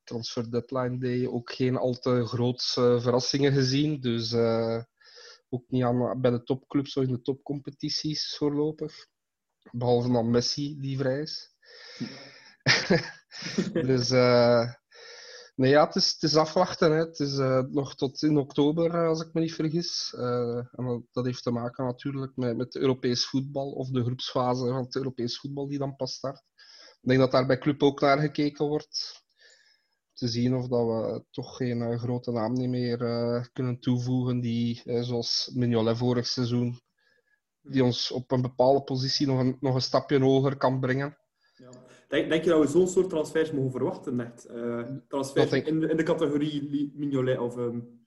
[0.07, 1.27] transfer deadline day.
[1.27, 4.01] Ook geen al te grootse verrassingen gezien.
[4.01, 4.35] Dus
[5.49, 9.07] ook niet aan, bij de topclubs of in de topcompetities voorlopig.
[9.73, 11.55] Behalve dan Messi, die vrij is.
[13.89, 14.73] dus uh,
[15.55, 16.91] nee, ja, het is, het is afwachten.
[16.91, 16.99] Hè.
[16.99, 20.15] Het is uh, nog tot in oktober, als ik me niet vergis.
[20.17, 24.97] en dat heeft te maken natuurlijk met, met Europees voetbal of de groepsfase van het
[24.97, 26.43] Europees voetbal die dan pas start.
[27.01, 29.16] Ik denk dat daar bij club ook naar gekeken wordt
[30.17, 34.41] te zien of dat we toch geen uh, grote naam niet meer uh, kunnen toevoegen
[34.41, 36.81] die, uh, zoals Mignolet vorig seizoen,
[37.63, 41.17] die ons op een bepaalde positie nog een, nog een stapje hoger kan brengen.
[41.57, 41.69] Ja.
[42.09, 44.21] Denk, denk je dat we zo'n soort transfers mogen verwachten?
[44.21, 44.49] Echt?
[45.09, 45.67] transfers denk...
[45.67, 47.57] in, de, in de categorie Mignolet of...
[47.57, 48.07] Um,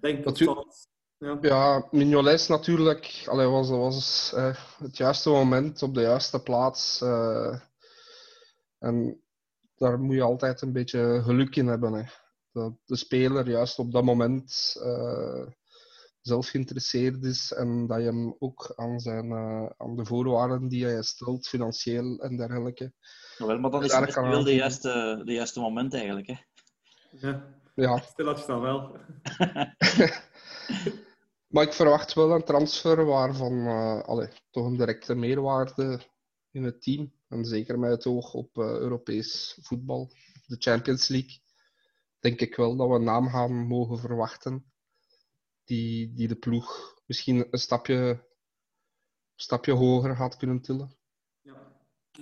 [0.00, 0.90] denk dat dat...
[1.18, 1.38] Ja.
[1.40, 3.24] ja, Mignolet is natuurlijk...
[3.26, 4.32] Allee, was, was
[4.78, 7.00] het juiste moment op de juiste plaats.
[8.78, 9.21] en
[9.76, 11.92] daar moet je altijd een beetje geluk in hebben.
[11.92, 12.04] Hè.
[12.52, 15.46] Dat de speler juist op dat moment uh,
[16.20, 20.84] zelf geïnteresseerd is en dat je hem ook aan, zijn, uh, aan de voorwaarden die
[20.84, 22.92] hij stelt, financieel en dergelijke.
[23.38, 26.26] Wel, maar dan is het wel de juiste, de juiste moment eigenlijk.
[26.26, 26.36] Hè?
[27.10, 28.02] Ja, ja.
[28.16, 28.96] dat dan wel.
[31.52, 36.00] maar ik verwacht wel een transfer waarvan uh, allee, toch een directe meerwaarde
[36.50, 40.12] in het team en zeker met het oog op uh, Europees voetbal,
[40.46, 41.40] de Champions League,
[42.18, 44.72] denk ik wel dat we een naam gaan mogen verwachten
[45.64, 48.24] die, die de ploeg misschien een stapje,
[49.34, 50.96] stapje hoger gaat kunnen tillen.
[51.40, 51.72] Ja,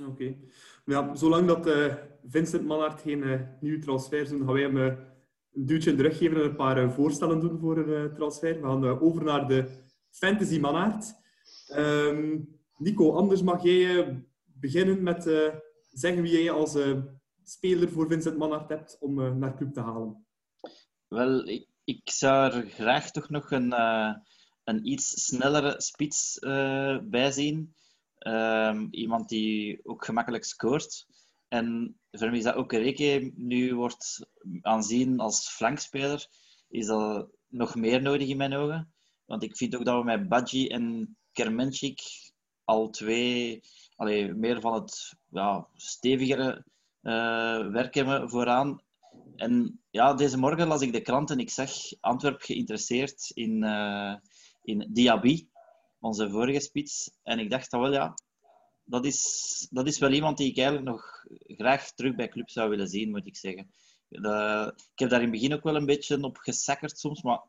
[0.08, 0.36] oké.
[0.84, 1.16] Okay.
[1.16, 1.94] Zolang dat uh,
[2.24, 4.96] Vincent Manhart geen uh, nieuwe transfers doen, gaan wij hem een
[5.52, 8.60] duwtje in de rug geven en een paar voorstellen doen voor een transfer.
[8.60, 9.68] We gaan over naar de
[10.10, 11.14] Fantasy Manhart.
[11.76, 14.24] Um, Nico, anders mag jij
[14.60, 15.54] beginnen met uh,
[15.90, 17.02] zeggen wie jij als uh,
[17.44, 20.26] speler voor Vincent Manhart hebt om uh, naar club te halen.
[21.08, 23.72] Wel, ik, ik zou er graag toch nog een,
[24.64, 26.38] een iets snellere spits
[27.02, 27.74] bij zien.
[28.18, 31.06] Ehm, iemand die ook gemakkelijk scoort.
[31.48, 34.26] En voor dat ook Reke nu wordt
[34.60, 36.26] aanzien als flankspeler,
[36.68, 38.92] is dat nog meer nodig in mijn ogen.
[39.24, 42.00] Want ik vind ook dat we met Badji en Kermenchik
[42.64, 43.60] al twee
[44.00, 46.64] allee, meer van het ja, stevigere
[47.02, 48.80] uh, werk hebben vooraan.
[49.36, 54.14] En ja, deze morgen las ik de krant en ik zag Antwerp geïnteresseerd in, uh,
[54.62, 55.48] in Diaby,
[55.98, 57.10] onze vorige spits.
[57.22, 58.14] En ik dacht dat wel, ja,
[58.84, 61.24] dat is, dat is wel iemand die ik eigenlijk nog
[61.56, 63.70] graag terug bij club zou willen zien, moet ik zeggen.
[64.08, 64.20] Ik
[64.94, 67.40] heb daar in het begin ook wel een beetje op gesakkerd soms, maar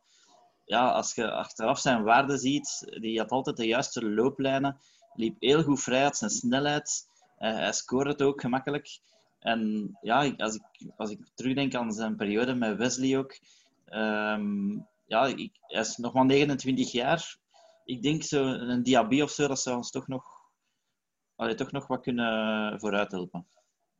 [0.65, 4.79] ja, als je achteraf zijn waarde ziet, die had altijd de juiste looplijnen
[5.13, 7.09] liep heel goed vrij, had zijn snelheid.
[7.39, 8.99] Uh, hij scoorde het ook gemakkelijk.
[9.39, 13.39] En ja, als ik, als ik terugdenk aan zijn periode met Wesley ook.
[13.89, 17.37] Um, ja, ik, hij is nog maar 29 jaar.
[17.85, 20.25] Ik denk zo een Diaby of zo, dat zou ons toch nog,
[21.35, 23.47] allee, toch nog wat kunnen vooruit helpen.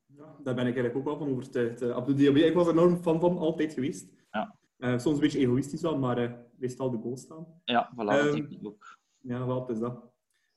[0.05, 1.81] Ja, daar ben ik eigenlijk ook wel van overtuigd.
[1.81, 4.09] Uh, Abdul Diaby, ik was er enorm fan van, altijd geweest.
[4.31, 4.55] Ja.
[4.77, 7.61] Uh, soms een beetje egoïstisch wel, maar uh, meestal de goal staan.
[7.63, 8.99] Ja, voilà, um, dat denk ik ook.
[9.21, 10.11] Ja, het is dat.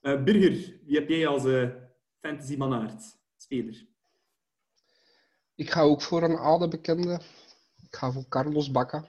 [0.05, 1.71] Uh, Birger, wie heb jij als uh,
[2.21, 3.03] fantasy manaard,
[3.37, 3.87] speler?
[5.55, 7.21] Ik ga ook voor een oude bekende.
[7.83, 9.09] Ik ga voor Carlos Bacca.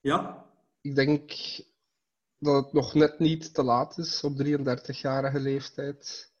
[0.00, 0.46] Ja?
[0.80, 1.32] Ik denk
[2.38, 6.32] dat het nog net niet te laat is op 33-jarige leeftijd.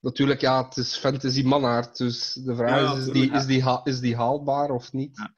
[0.00, 3.80] Natuurlijk, ja, het is fantasy mannaard, dus de vraag Ja, is, is die, is, die
[3.84, 5.16] is die haalbaar of niet?
[5.16, 5.34] Ja.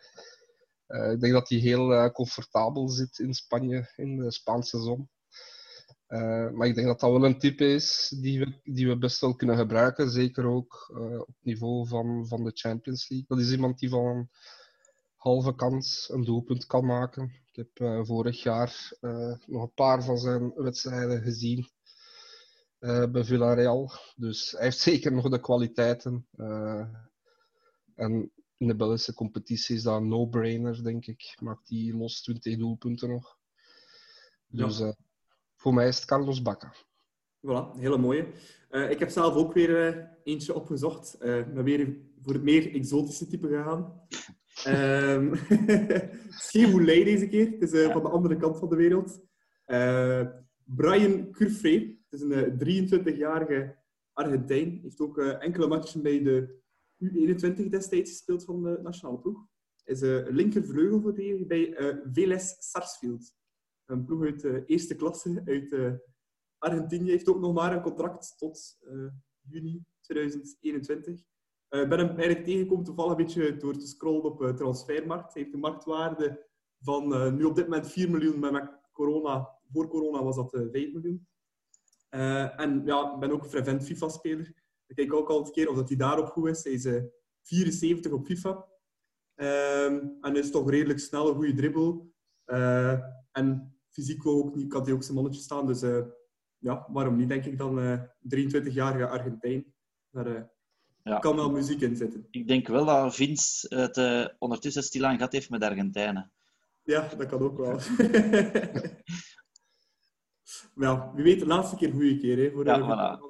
[0.87, 5.11] Eh, ik denk dat hij heel eh, comfortabel zit in Spanje, in de Spaanse zon.
[6.12, 9.20] Eh, maar ik denk dat dat wel een type is die we, die we best
[9.20, 10.11] wel kunnen gebruiken.
[10.11, 13.29] Zeker ook eh, op niveau van, van de Champions League.
[13.29, 14.31] Dat is iemand die van een
[15.16, 17.25] halve kans een doelpunt kan maken.
[17.46, 18.96] Ik heb eh, vorig jaar
[19.46, 21.70] nog een paar van zijn wedstrijden gezien
[23.11, 23.92] bij Villarreal.
[24.16, 26.27] Dus hij heeft zeker nog de kwaliteiten.
[27.94, 31.37] En in de Belgische competitie is dat een no-brainer, denk ik.
[31.40, 33.37] Maakt hij los 20 doelpunten nog.
[34.46, 34.96] Dus Ja.
[35.62, 36.72] Eh, voor mij is het Carlos Bacca.
[37.46, 38.27] Voilà, hele mooie.
[38.70, 41.14] Eh, ik heb zelf ook weer eh, eentje opgezocht.
[41.14, 44.01] Eh, Ik ben weer voor het meer exotische type gegaan.
[46.29, 47.51] Schievoelei deze keer.
[47.51, 49.20] Het is eh, van de andere kant van de wereld.
[49.64, 50.27] Eh,
[50.64, 51.98] Brian Curfrey.
[52.11, 53.77] Het is een eh, 23-jarige
[54.12, 54.79] Argentijn.
[54.83, 56.61] Heeft ook eh, enkele matchen bij de
[57.05, 59.46] U21 destijds gespeeld van de nationale ploeg.
[59.85, 63.35] Is uh, linkervleugelverdediger bij eh Vélez Sarsfield.
[63.86, 65.92] Een ploeg uit de eerste klasse uit eh,
[66.58, 69.08] Argentinië heeft ook nog maar een contract tot eh,
[69.40, 71.20] juni 2021.
[71.68, 75.34] Eh, Ik ben hem eigenlijk tegengekomen toevallig een beetje door te scrollen op Transfermarkt.
[75.34, 76.46] Hij heeft een marktwaarde
[76.80, 80.70] van nu op dit moment 4 miljoen, maar met corona, voor corona was dat uh,
[80.70, 81.26] 5 miljoen.
[82.08, 84.54] En ja, ik ben ook een fervent FIFA-speler.
[84.86, 86.64] Ik kijk ook altijd een keer of dat hij daarop goed is.
[86.64, 86.88] Hij is
[87.42, 88.66] 74 op FIFA.
[89.34, 92.12] Um, en is toch redelijk snel, een goede dribbel.
[93.32, 95.66] En fysiek ook niet, kan hij ook zijn mannetje staan.
[95.66, 95.82] Dus
[96.62, 99.64] ja, waarom niet, denk ik dan, uh, 23-jarige Argentijn.
[100.10, 100.40] Daar uh,
[101.02, 101.18] ja.
[101.18, 102.26] kan wel muziek in zitten.
[102.30, 106.32] Ik denk wel dat Vince het uh, ondertussen stilaan gehad heeft met Argentijnen.
[106.82, 107.78] Ja, dat kan ook wel.
[110.84, 113.20] ja, wie weet de laatste keer goede keer, hè, voor ja, voilà.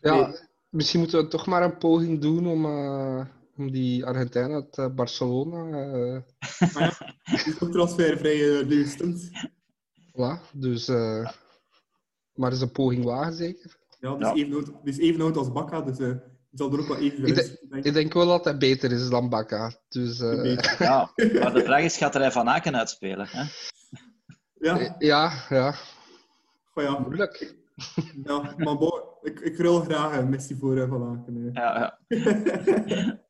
[0.08, 0.34] ja,
[0.68, 3.26] misschien moeten we toch maar een poging doen om, uh, om
[3.56, 5.64] die Argentijnen uit uh, Barcelona...
[5.96, 6.20] Uh...
[6.74, 6.92] ah, ja.
[7.24, 9.30] Die is ook transfervrij uh, nu stond.
[10.12, 10.88] Voilà, dus...
[10.88, 11.28] Uh,
[12.34, 13.76] maar is een poging wagen, zeker?
[14.00, 14.34] Ja, is, ja.
[14.34, 16.14] Even, oud, die is even oud als Bakka, dus uh,
[16.52, 19.08] zal er ook wel even ik, de, denk ik denk wel dat hij beter is
[19.08, 19.72] dan Bakka.
[19.88, 20.56] Dus, uh...
[20.78, 23.26] Ja, maar de vraag is, gaat er hij Van Aken uitspelen?
[23.30, 23.44] Hè?
[24.54, 24.96] Ja.
[24.98, 25.74] Ja, ja.
[26.74, 26.98] Oh, ja.
[26.98, 27.54] Moeilijk.
[28.24, 31.50] Ja, maar bo, ik, ik wil graag een Messi voor uh, Van Aken.
[31.52, 33.18] Ja, ja.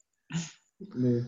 [0.76, 1.24] nee.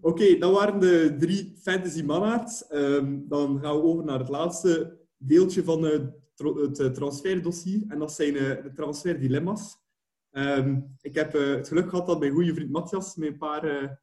[0.00, 2.64] Oké, okay, dat waren de drie fantasy mannaards.
[2.72, 7.84] Um, dan gaan we over naar het laatste deeltje van het uh, transferdossier.
[7.88, 9.82] En dat zijn uh, de transferdilemma's.
[10.30, 14.00] Um, ik heb het geluk gehad dat mijn goede vriend Matthias mij een paar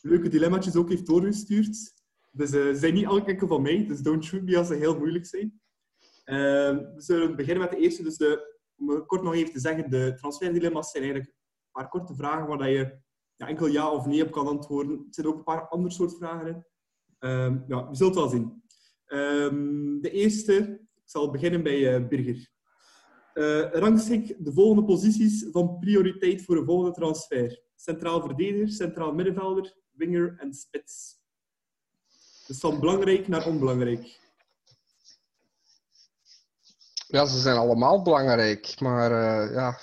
[0.00, 1.92] leuke dilemma's ook heeft doorgestuurd.
[2.30, 4.98] Dus ze zijn niet elke enkel van mij, dus don't shoot me als ze heel
[4.98, 5.60] moeilijk zijn.
[6.24, 8.02] Ehm, we zullen beginnen met de eerste.
[8.02, 12.14] Dus de, om kort nog even te zeggen, de transferdilemma's zijn eigenlijk een paar korte
[12.14, 12.98] vragen waar je
[13.36, 14.96] ja, enkel ja of nee op kan antwoorden.
[14.98, 16.64] Er zitten ook een paar andere soort vragen in.
[17.28, 18.62] Um, ja, we zullen het wel zien.
[19.06, 22.52] Um, de eerste, ik zal beginnen bij uh, Birger.
[23.34, 27.62] Uh, rangschik de volgende posities van prioriteit voor een volgende transfer.
[27.76, 31.22] Centraal verdediger, centraal middenvelder, winger en spits.
[32.46, 34.22] Dus van belangrijk naar onbelangrijk.
[37.06, 39.78] Ja, ze zijn allemaal belangrijk, maar uh, ja,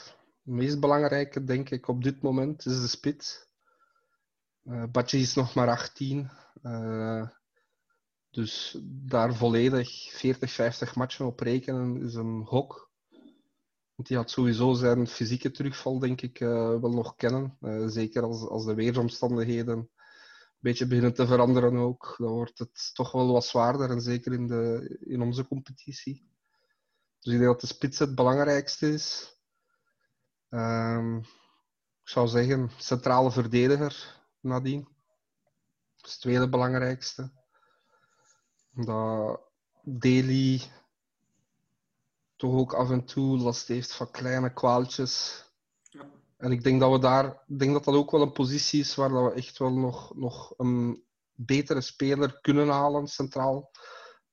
[0.51, 3.49] meest belangrijke, denk ik, op dit moment is de spits.
[4.63, 6.29] Uh, Badje is nog maar 18.
[6.63, 7.27] Uh,
[8.29, 12.89] dus daar volledig 40, 50 matchen op rekenen is een gok.
[13.95, 17.57] Want die had sowieso zijn fysieke terugval, denk ik, uh, wel nog kennen.
[17.91, 19.89] zeker als, als de weersomstandigheden een
[20.59, 22.15] beetje beginnen te veranderen ook.
[22.17, 26.29] Dan wordt het toch wel wat zwaarder, en zeker in, de, in onze competitie.
[27.19, 29.35] Dus ik denk dat de spits het belangrijkste is.
[30.53, 31.17] Um,
[32.01, 34.83] ik zou zeggen, centrale verdediger nadien.
[35.95, 37.31] Dat is het tweede belangrijkste.
[38.75, 39.41] Omdat
[39.81, 40.61] Daly
[42.35, 45.45] toch ook af en toe last heeft van kleine kwaaltjes.
[45.81, 46.09] Ja.
[46.37, 48.95] En ik denk dat we daar, ik denk dat dat ook wel een positie is
[48.95, 53.71] waar we echt wel nog, nog een betere speler kunnen halen, centraal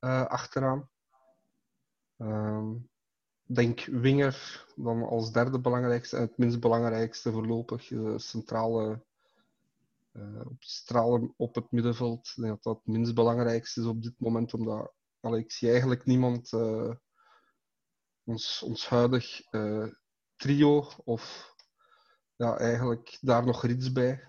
[0.00, 0.90] uh, achteraan.
[2.16, 2.90] Um,
[3.48, 9.02] denk winger dan als derde belangrijkste en het minst belangrijkste voorlopig uh, centrale
[10.12, 12.26] uh, op, stralen op het middenveld.
[12.28, 15.70] Ik denk dat dat het minst belangrijkste is op dit moment, omdat allee, ik zie
[15.70, 16.94] eigenlijk niemand uh,
[18.24, 19.40] ons, ons huidig
[20.36, 21.54] trio of
[22.36, 24.28] ja, eigenlijk daar nog rits bij.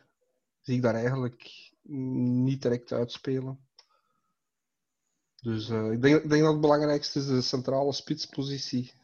[0.61, 3.67] Zie ik daar eigenlijk niet direct uitspelen.
[5.41, 8.98] Dus ik, denk, ik denk dat het belangrijkste is de centrale spitspositie.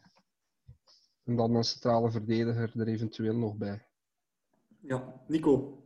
[1.26, 3.86] En dan een centrale verdediger er eventueel nog bij.
[4.80, 5.80] Ja, Nico.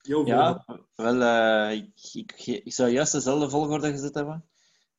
[0.00, 4.44] Jouw ja, wel, uh, ik, ik, ik, zou juist dezelfde volgorde gezet hebben.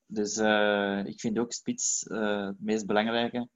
[0.05, 3.49] Dus uh, ik vind ook spits het meest belangrijke.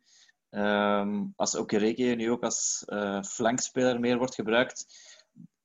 [0.49, 2.85] Um, als Okereke nu ook als
[3.21, 4.85] flankspeler meer wordt gebruikt,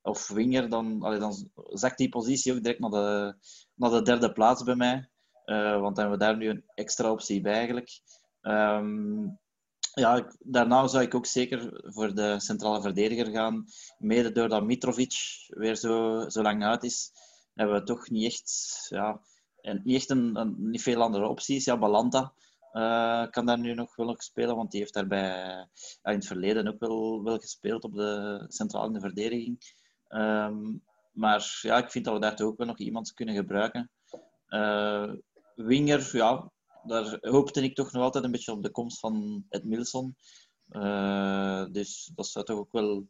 [0.02, 3.34] of winger, dan, allee, dan zakt die positie ook direct naar de,
[3.74, 5.08] naar de derde plaats bij mij.
[5.46, 8.00] Uh, want dan hebben we daar nu een extra optie bij eigenlijk.
[8.42, 9.38] Um,
[10.00, 13.64] ja, daarna zou ik ook zeker voor de centrale verdediger gaan.
[13.98, 15.14] Mede doordat Mitrovic
[15.46, 17.12] weer zo, zo lang uit is,
[17.54, 19.20] hebben we toch niet echt, ja,
[19.82, 21.64] niet, echt een, niet veel andere opties.
[21.64, 22.32] Ja, Balanta
[22.72, 25.66] uh, kan daar nu nog wel nog spelen, want die heeft daarbij
[26.02, 29.74] in het verleden ook wel, wel gespeeld op de centrale verdediging.
[30.08, 30.82] Um,
[31.12, 33.90] maar ja, ik vind dat we daar toch ook wel nog iemand kunnen gebruiken.
[34.48, 35.12] Uh,
[35.54, 36.50] winger, ja,
[36.86, 40.16] daar hoopte ik toch nog altijd een beetje op de komst van Ed Milson.
[40.70, 43.06] Uh, dus dat zou toch ook wel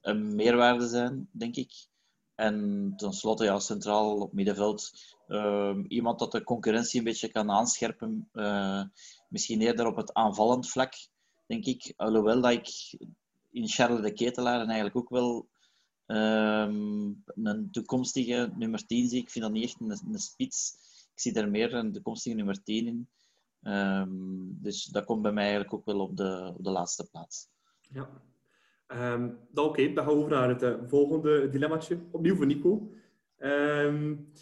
[0.00, 1.88] een meerwaarde zijn, denk ik.
[2.34, 4.90] En tenslotte, ja, centraal op middenveld.
[5.28, 8.28] Uh, iemand dat de concurrentie een beetje kan aanscherpen.
[8.32, 8.82] Uh,
[9.28, 10.92] misschien eerder op het aanvallend vlak,
[11.46, 11.92] denk ik.
[11.96, 12.98] Alhoewel dat ik
[13.50, 15.48] in Charles de Ketelaar eigenlijk ook wel
[16.06, 19.20] um, een toekomstige nummer 10 zie.
[19.20, 20.76] Ik vind dat niet echt een, een spits.
[21.14, 23.08] Ik zie daar meer een toekomstige nummer 10 in.
[23.62, 27.48] Um, dus dat komt bij mij eigenlijk ook wel op de, op de laatste plaats.
[27.80, 28.08] Ja.
[28.88, 32.00] Um, dan oké, okay, dan gaan we over naar het uh, volgende dilemmaatje.
[32.10, 32.92] Opnieuw voor Nico.
[33.38, 34.32] Um,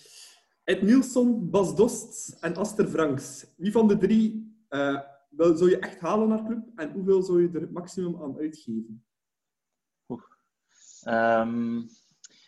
[0.64, 3.46] Ed Nielsen, Bas Dost en Aster Franks.
[3.56, 5.00] Wie van de drie uh,
[5.30, 8.38] wil, zou je echt halen naar club en hoeveel zou je er het maximum aan
[8.38, 9.04] uitgeven?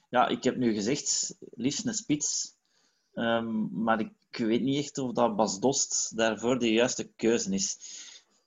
[0.09, 2.59] Ja, ik heb nu gezegd, liefst een spits.
[3.71, 7.79] Maar ik weet niet echt of dat Bas Dost daarvoor de juiste keuze is.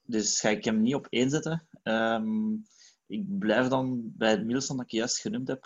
[0.05, 1.67] Dus ga ik hem niet op één zetten.
[1.83, 2.63] Um,
[3.07, 5.65] ik blijf dan bij het Milson dat ik juist genoemd heb.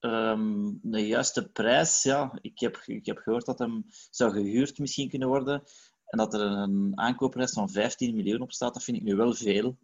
[0.00, 5.08] Um, de juiste prijs, ja, ik heb, ik heb gehoord dat hem zou gehuurd misschien
[5.08, 5.62] kunnen worden.
[6.06, 9.34] En dat er een aankoopprijs van 15 miljoen op staat, dat vind ik nu wel
[9.34, 9.78] veel.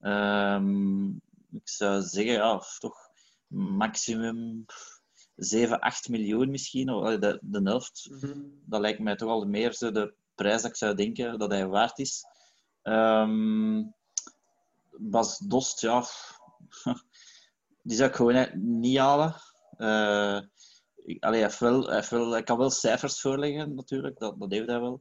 [0.00, 3.10] Um, ik zou zeggen, ja, toch
[3.46, 4.64] maximum
[5.38, 8.08] 7, 8 miljoen misschien, de, de helft.
[8.10, 8.60] Mm -hmm.
[8.64, 11.66] Dat lijkt mij toch al meer zo de prijs dat ik zou denken dat hij
[11.66, 12.24] waard is.
[12.82, 13.94] Um,
[14.90, 16.04] Bas Dost, ja,
[17.82, 18.48] die zou ik gewoon
[18.80, 19.34] niet halen.
[19.78, 20.40] Uh,
[21.04, 24.68] ik, allee, hij, wel, hij, wel, hij, kan wel cijfers voorleggen, natuurlijk, dat, dat heeft
[24.68, 25.00] hij wel.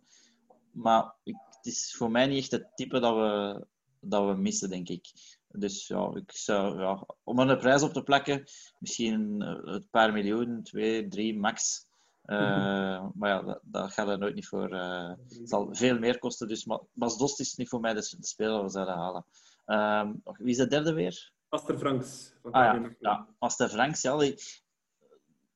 [0.71, 3.65] Maar ik, het is voor mij niet echt het type dat we,
[3.99, 5.36] dat we missen, denk ik.
[5.59, 8.43] Dus ja, ik zou, ja, om er een prijs op te plakken,
[8.79, 11.85] misschien eh, een paar miljoen, twee, drie max.
[12.25, 14.73] Uh, Maar ja, dat, dat, gaat er nooit niet voor.
[14.73, 16.47] Uh, het zal veel meer kosten.
[16.47, 19.25] Dus Bas Dost is niet voor mij de, de speler we zouden halen.
[19.65, 21.31] Um, wie is de derde weer?
[21.49, 22.33] Aster Franks.
[22.43, 24.01] Ah ja, ja, Aster Franks.
[24.01, 24.41] Ja, die,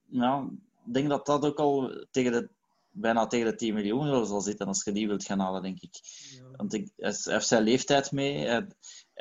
[0.06, 0.46] nou,
[0.86, 2.50] ik denk dat dat ook al tegen de,
[2.90, 6.00] bijna tegen de 10 miljoen zal zitten als je die wilt gaan halen, denk ik.
[6.02, 6.44] Ja.
[6.56, 8.68] Want ik, hij heeft zijn leeftijd mee hij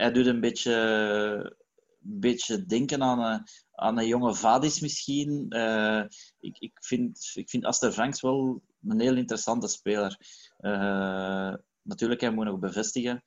[0.09, 1.57] doet een beetje,
[1.99, 5.47] beetje denken aan een, aan een jonge Vadis misschien.
[5.49, 6.05] Uh,
[6.41, 10.19] ik, ik, vind, ik vind Aster Franks wel een heel interessante speler.
[10.61, 13.25] Uh, natuurlijk, hij moet nog bevestigen.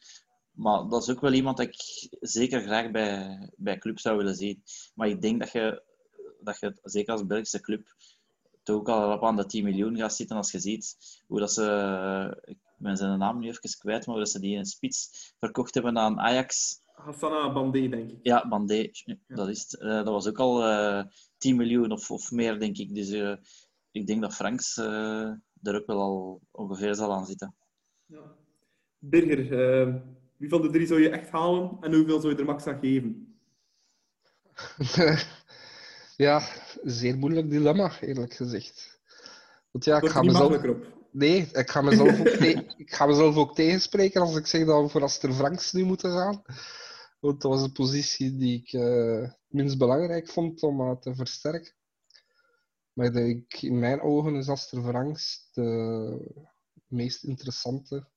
[0.52, 4.36] Maar dat is ook wel iemand dat ik zeker graag bij, bij club zou willen
[4.36, 4.64] zien.
[4.96, 5.84] Maar ik denk dat je,
[6.42, 7.88] dat je zeker als Belgische club,
[8.64, 10.96] toch ook al op aan de 10 miljoen gaat zitten als je ziet
[11.28, 12.58] hoe dat ze...
[12.84, 15.74] Ik ben zijn naam nu even kwijt, maar dat ze die in een spits verkocht
[15.74, 16.80] hebben aan Ajax.
[16.94, 18.20] Hassana Bandé, denk ik.
[18.22, 18.92] Ja, Bandé,
[19.28, 19.82] dat is het.
[19.82, 21.06] Uh, dat was ook al uh, eh,
[21.38, 22.96] 10 miljoen of, of meer, denk ik.
[22.96, 23.36] Dus uh,
[23.92, 27.56] ik denk dat Franks er ook wel al ongeveer zal aan zitten.
[28.06, 28.36] Ja.
[29.00, 30.02] Birger,
[30.38, 32.80] wie van de drie zou je echt halen en hoeveel zou je er max aan
[32.80, 33.38] geven?
[36.26, 36.42] ja,
[36.84, 39.02] zeer moeilijk dilemma, eerlijk gezegd.
[39.72, 41.02] Want ja, ik ga mezelf...
[41.14, 42.28] Nee, ik ga, mezelf ook
[42.86, 46.12] ik ga mezelf ook tegenspreken als ik zeg dat we voor Aster Franks nu moeten
[46.12, 46.42] gaan.
[47.20, 51.74] Want dat was een positie die ik uh, minst belangrijk vond om uh, te versterken.
[52.94, 56.44] Maar ik denk, in mijn ogen is Aster Franks de
[56.88, 58.08] meest interessante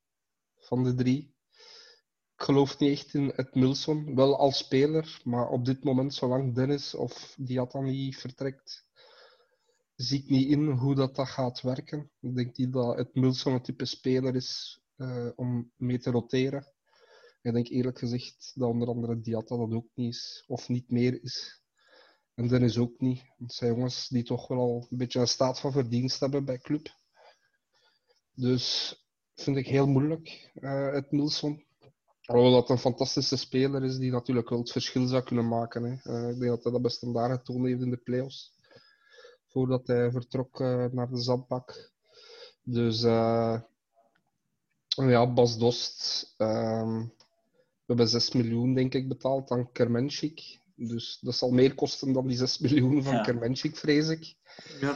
[0.57, 1.35] van de drie.
[2.35, 6.55] Ik geloof niet echt in het Milson, wel als speler, maar op dit moment, zolang
[6.55, 8.85] Dennis of Diatta niet vertrekt,
[9.97, 12.11] zie ik niet in hoe dat, dat gaat werken.
[12.19, 16.67] Ik denk niet dat het Milson een type speler is uh, om mee te roteren.
[17.41, 21.23] Ik denk eerlijk gezegd dat onder andere Diatta dat ook niet is, of niet meer
[21.23, 21.61] is.
[22.33, 23.21] En Dennis ook niet.
[23.37, 26.57] Het zijn jongens die toch wel al een beetje een staat van verdienst hebben bij
[26.57, 26.95] club.
[28.33, 28.95] Dus
[29.35, 31.65] vind ik heel moeilijk, uh, het Nilsson.
[32.21, 35.83] Alhoewel dat een fantastische speler is die natuurlijk wel het verschil zou kunnen maken.
[35.83, 36.13] Hè.
[36.13, 38.56] Uh, ik denk dat hij dat best daar getoond heeft in de playoffs.
[39.57, 41.91] Voordat hij vertrok uh, naar de zandbak.
[42.63, 43.67] Dus ja,
[45.33, 46.33] Bas Dost.
[46.37, 50.59] Ehm, we hebben 6 miljoen, denk ik, betaald aan Kermenschik.
[50.75, 53.21] Dus dat zal meer kosten dan die 6 miljoen van ja.
[53.21, 54.35] Kermenschik, vrees ik.
[54.79, 54.93] Ja.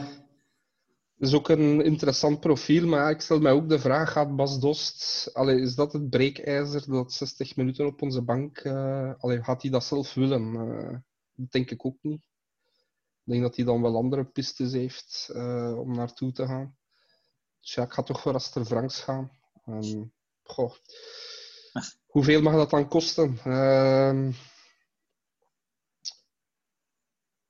[1.16, 4.60] Dat is ook een interessant profiel, maar ik stel mij ook de vraag: gaat Bas
[4.60, 9.62] Dost, allee, is dat het breekijzer dat 60 minuten op onze bank, uh, allee, gaat
[9.62, 10.54] hij dat zelf willen?
[10.54, 10.96] Uh,
[11.34, 12.30] dat denk ik ook niet.
[13.24, 16.76] Ik denk dat hij dan wel andere pistes heeft uh, om naartoe te gaan.
[17.60, 19.30] Dus ja, ik ga toch voor Aster Franks gaan.
[19.64, 20.12] En,
[20.42, 20.74] goh,
[22.06, 23.38] hoeveel mag dat dan kosten?
[23.44, 24.28] Ehm,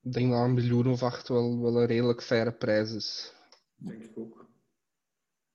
[0.01, 3.35] ik denk dat een miljoen of acht wel, wel een redelijk faire prijs is.
[3.75, 4.51] Denk ik ook.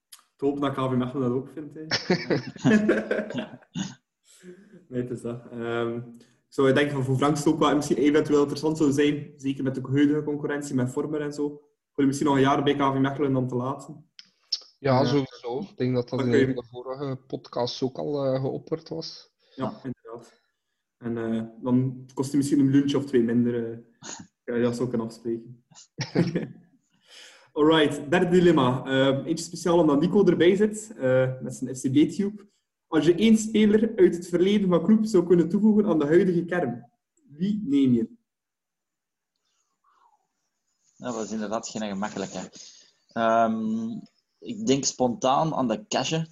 [0.08, 1.74] Ik hoop dat KV Mechelen dat ook vindt.
[4.88, 5.52] nee, het is dat.
[5.52, 6.16] Um,
[6.48, 9.74] ik zou denken van voor Franks ook wel misschien eventueel interessant zou zijn, zeker met
[9.74, 13.32] de huidige concurrentie met Vormer en zo, voor misschien nog een jaar bij KV Mechelen
[13.32, 14.08] dan te laten.
[14.78, 15.58] Ja, sowieso.
[15.58, 19.30] Ik denk dat dat in een de vorige podcasts ook al uh, geopperd was.
[19.54, 20.40] Ja, inderdaad.
[20.98, 23.70] En uh, dan kost het misschien een miljoentje of twee minder.
[23.70, 23.78] Uh,
[24.44, 25.64] ja, dat zou kunnen afspreken.
[27.52, 28.86] Alright, derde dilemma.
[28.86, 30.94] Uh, eentje speciaal omdat Nico erbij zit,
[31.42, 32.46] met zijn FCB-tube.
[32.88, 36.44] Als je één speler uit het verleden van club zou kunnen toevoegen aan de huidige
[36.44, 36.90] kern,
[37.28, 38.16] wie neem je?
[40.96, 42.50] Dat was inderdaad geen gemakkelijke.
[43.14, 44.02] Um,
[44.38, 46.26] ik denk spontaan aan de Cashe.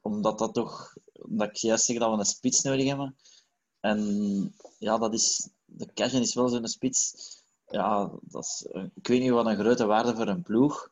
[0.00, 0.96] Omdat dat toch...
[1.12, 3.16] Omdat ik juist zeg dat we een spits nodig hebben.
[3.80, 5.50] En ja, dat is...
[5.64, 7.14] De Cashe is wel zo'n spits.
[7.66, 8.66] Ja, dat is...
[8.94, 10.90] Ik weet niet wat een grote waarde voor een ploeg.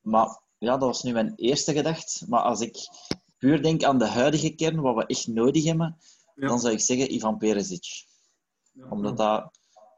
[0.00, 2.24] Maar ja, dat was nu mijn eerste gedacht.
[2.28, 2.76] Maar als ik
[3.42, 5.96] puur denk aan de huidige kern, wat we echt nodig hebben,
[6.34, 6.46] ja.
[6.46, 8.04] dan zou ik zeggen Ivan Perisic.
[8.72, 9.50] Ja, Omdat dat...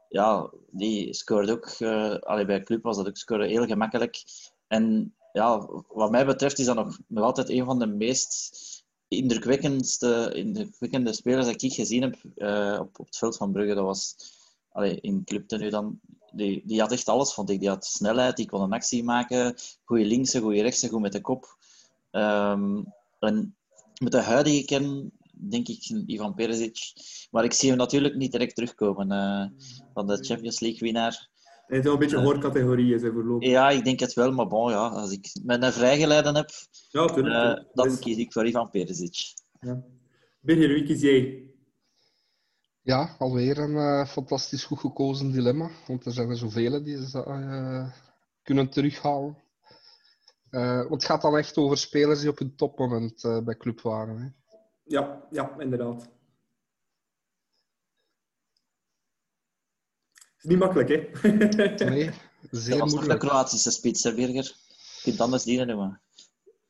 [0.09, 1.75] Ja, die scoort ook...
[1.79, 4.23] Uh, allee, bij club was dat ook scoren heel gemakkelijk.
[4.67, 8.57] En ja, wat mij betreft is dat nog, nog altijd een van de meest
[9.07, 13.73] indrukwekkendste, indrukwekkende spelers dat ik gezien heb uh, op, op het veld van Brugge.
[13.73, 14.15] Dat was
[14.71, 15.99] allee, in Club nu dan.
[16.31, 17.59] Die, die had echt alles, vond ik.
[17.59, 19.55] Die had snelheid, die kon een actie maken.
[19.83, 21.57] Goede linkse, goede rechtse, goed met de kop.
[22.11, 22.93] Um,
[23.25, 23.55] en
[24.01, 25.11] met de huidige kern
[25.49, 26.77] denk ik Ivan Perisic.
[27.31, 29.61] Maar ik zie hem natuurlijk niet direct terugkomen uh,
[29.93, 31.29] van de Champions League winnaar.
[31.65, 33.49] Het is wel een beetje hoorcategorieën zijn voorlopig.
[33.49, 36.49] Ja, ik denk het wel, maar bon, ja, als ik mijn vrijgeleiden heb,
[36.89, 37.99] ja, tuurlijk, uh, dan dus...
[37.99, 39.33] kies ik voor Ivan Perisic.
[39.59, 39.83] Ja.
[40.41, 41.49] Birger, wie kies jij?
[42.81, 45.71] Ja, alweer een uh, fantastisch goed gekozen dilemma.
[45.87, 47.91] Want er zijn er zoveel die ze uh,
[48.43, 49.37] kunnen terughalen.
[50.61, 54.17] Want het gaat dan echt over spelers die op hun topmoment bij club waren.
[54.17, 54.27] Hè?
[54.83, 56.13] Ja, ja, inderdaad.
[60.45, 61.29] niet makkelijk, hè?
[61.89, 62.09] nee,
[62.51, 63.21] zeer dat was moeilijk.
[63.21, 64.43] de Kroatische spits, hè, Birger?
[64.43, 66.01] Je kunt anders dienen noemen.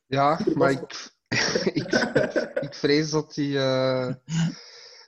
[0.06, 1.12] Ja, maar ik,
[1.74, 1.94] ik,
[2.62, 4.14] ik vrees dat hij, uh,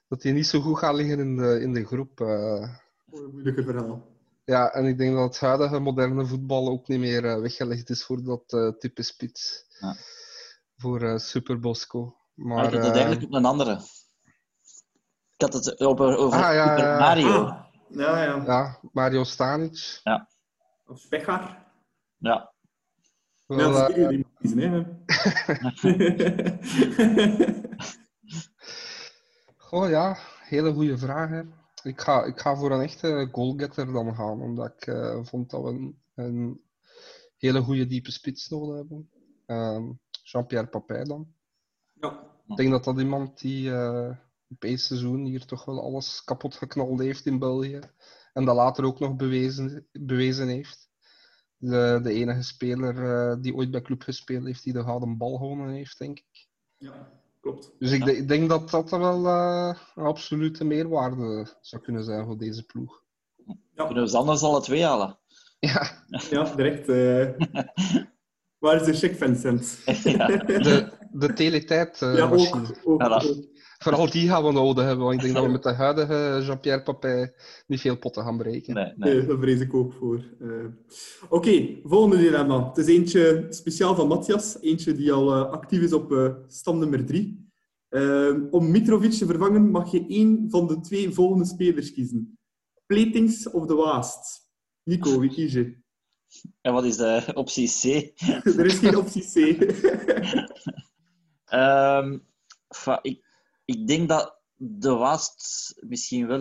[0.08, 2.20] dat hij niet zo goed gaat liggen in de, in de groep.
[2.20, 2.76] Uh.
[3.12, 4.17] Een moeilijke verhaal.
[4.48, 8.04] Ja, en ik denk dat het huidige moderne voetbal ook niet meer uh, weggelegd is
[8.04, 9.66] voor dat uh, type spits.
[9.80, 9.96] Ja.
[10.76, 12.16] Voor uh, Super Bosco.
[12.34, 13.82] Maar, maar ik had het eigenlijk op een andere.
[15.36, 17.44] Ik had het over, over ah, ja, Super Mario.
[17.44, 17.66] Ah.
[17.90, 18.44] Ja, ja.
[18.46, 20.00] Ja, Mario Stanic.
[20.04, 20.30] Ja.
[20.86, 21.72] Of Spechaar.
[22.18, 22.54] Ja.
[23.46, 24.84] Wel, ja, dat is uh, die kiezen, hè.
[29.68, 30.18] Goh, ja.
[30.40, 31.42] Hele goede vraag, hè.
[31.84, 35.64] Ik ga, ik ga voor een echte goalgetter dan gaan, omdat ik uh, vond dat
[35.64, 36.62] we een, een
[37.38, 39.10] hele goede diepe spits nodig hebben.
[39.46, 41.34] Um, Jean-Pierre Papin dan.
[41.94, 42.36] Ja.
[42.48, 43.70] Ik denk dat dat iemand die...
[43.70, 44.16] Uh,
[44.50, 47.80] op één seizoen hier toch wel alles kapot geknald heeft in België.
[48.34, 50.90] En dat later ook nog bewezen, bewezen heeft.
[51.58, 55.38] De, de enige speler uh, die ooit bij club gespeeld heeft die de gouden bal
[55.38, 56.48] gewonnen heeft, denk ik.
[56.78, 57.17] Ja,
[57.48, 57.72] klopt.
[57.80, 58.12] Dus ik, Ja.
[58.12, 62.66] ik denk dat dat er wel uh, een absolute meerwaarde zou kunnen zijn voor deze
[62.66, 63.04] ploeg.
[63.74, 65.18] Ja, Kunnen we ze anders alle twee halen?
[65.60, 65.92] Ja,
[66.30, 66.90] ja direct.
[66.90, 67.28] eh
[68.64, 69.82] waar is de check Vincent?
[70.04, 70.28] ja.
[70.28, 72.58] de, de teletijd uh, ja, ook.
[73.78, 76.84] Vooral die gaan we nodig hebben, want ik denk dat we met de huidige Jean-Pierre
[76.84, 77.32] Papin
[77.68, 78.74] niet veel potten gaan breken.
[78.74, 79.14] Nee, nee.
[79.16, 80.24] Nee, daar vrees ik ook voor.
[80.40, 80.50] Eh,
[81.30, 82.68] Oké, volgende dilemma.
[82.68, 84.58] Het is eentje speciaal van Matthias.
[84.62, 87.46] Eentje die al eh, actief is op eh stand nummer drie.
[88.52, 92.38] Om Mitrovic te vervangen mag je één van de twee volgende spelers kiezen.
[92.86, 94.50] Platings of de Waast?
[94.84, 95.78] Nico, wie kies je?
[96.62, 97.84] En wat is de optie C?
[98.58, 99.36] er is geen optie C.
[101.46, 102.18] Ehm,
[102.68, 103.26] fa- ik,
[103.68, 106.40] ik denk dat de Waast misschien wel.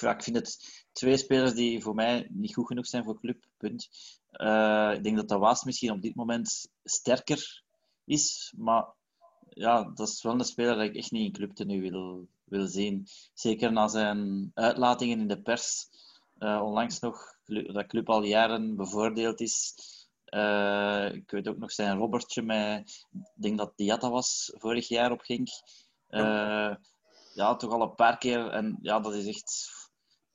[0.00, 3.46] Ik vind het twee spelers die voor mij niet goed genoeg zijn voor club.
[3.56, 3.88] Punt.
[4.30, 7.62] Eh, ik denk dat de Waast misschien op dit moment sterker
[8.04, 8.94] is, maar
[9.48, 12.66] ja, dat is wel een speler dat ik echt niet in club nu wil, wil
[12.66, 13.06] zien.
[13.34, 15.88] Zeker na zijn uitlatingen in de pers.
[16.38, 19.74] Eh, onlangs nog, dat club al jaren bevoordeeld is.
[20.24, 25.12] Eh, ik weet ook nog zijn Robertje met, ik denk dat Diatta was vorig jaar
[25.12, 25.48] op Genk.
[26.08, 26.74] Eh,
[27.34, 28.48] ja, toch al een paar keer.
[28.50, 29.70] En ja, dat is echt.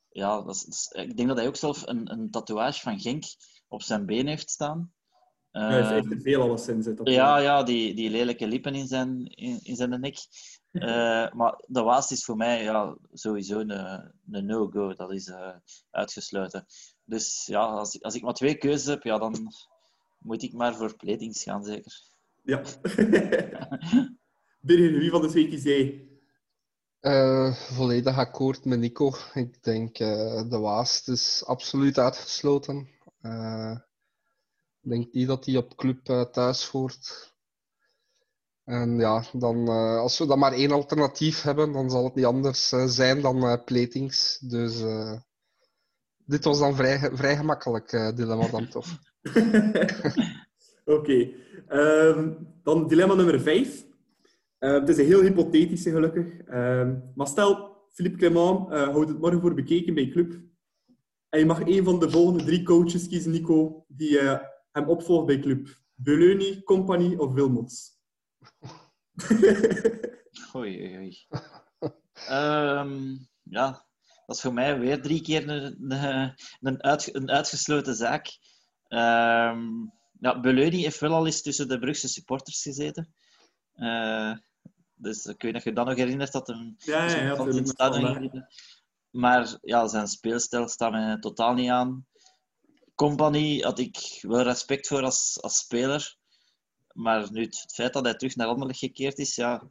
[0.10, 3.00] Ja, dat is, dat is- ik denk dat hij ook zelf een, een tatoeage van
[3.00, 3.24] Genk
[3.68, 4.94] op zijn been heeft staan.
[5.52, 7.00] Hij heeft Eh, echt er veel alleszins zit.
[7.04, 10.18] ja, ja die, die lelijke lippen in zijn, in, in zijn nek.
[10.74, 13.70] Eh, maar de Waast is voor mij ja, sowieso een,
[14.32, 14.94] een no-go.
[14.94, 15.56] Dat is eh,
[15.92, 16.66] uitgesloten.
[17.06, 19.54] Dus ja, als, ik- als ik maar twee keuzes heb, ja, dan
[20.20, 22.02] moet ik maar voor Pletings gaan, zeker.
[22.44, 22.62] Ja.
[24.66, 26.08] Birger, wie van de twee kies jij?
[27.00, 29.12] Eh, volledig akkoord met Nico.
[29.34, 32.88] Ik denk eh, de Waast is absoluut uitgesloten.
[33.22, 33.78] Eh,
[34.82, 37.34] ik denk niet dat hij op club thuis hoort.
[38.64, 39.68] En ja, dan,
[40.00, 44.40] als we dan maar één alternatief hebben, dan zal het niet anders zijn dan Platings.
[44.40, 44.84] Dus
[46.18, 48.88] dit was dan vrij, vrij gemakkelijk, dilemma dan toch.
[50.86, 51.30] Oké.
[51.68, 52.34] Ehm,
[52.64, 53.40] dan dilemma nummer
[54.64, 54.80] 5.
[54.80, 56.38] het is een heel hypothetische, gelukkig.
[56.38, 60.42] Ehm, maar stel, Philippe Clement eh, houdt het morgen voor bekeken bij club.
[61.30, 64.40] En je mag een van de volgende drie coaches kiezen, Nico, die eh,
[64.72, 65.82] hem opvolgt bij club.
[65.96, 67.92] Beleuni, Compagnie of Wilmots?
[70.56, 71.18] Oei, oei.
[72.14, 73.86] Ehm, ja,
[74.26, 78.38] dat is voor mij weer drie keer een, een, een, uit- een uitgesloten zaak.
[78.88, 79.62] Ehm
[80.24, 83.14] ja, Beleuni heeft wel al eens tussen de Brugse supporters gezeten.
[83.74, 84.34] Eh,
[85.04, 87.36] dus ik weet niet of je dat nog herinnert, dat hem ja, ja, ja.
[87.36, 88.46] van het stadion.
[89.10, 92.06] Maar ja, zijn speelstijl staat mij totaal niet aan.
[92.96, 96.16] Company had ik wel respect voor als, als speler.
[96.94, 99.64] Maar nu het feit dat hij terug naar Anderlecht gekeerd is, ja,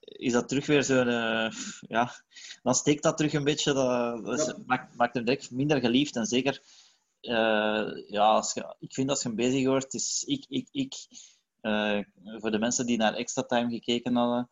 [0.00, 1.08] is dat terug weer zo'n...
[1.08, 1.50] eh,
[1.80, 2.12] ja,
[2.62, 3.72] dan steekt dat terug een beetje.
[3.72, 6.16] Dat, dat is- maakt, maakt hem direct minder geliefd.
[6.16, 6.62] En zeker,
[7.20, 10.94] eh, ja, als je, ik vind als je hem bezig hoort, is ik, ik, ik.
[11.60, 14.48] Eh, voor de mensen die naar extra time gekeken hadden,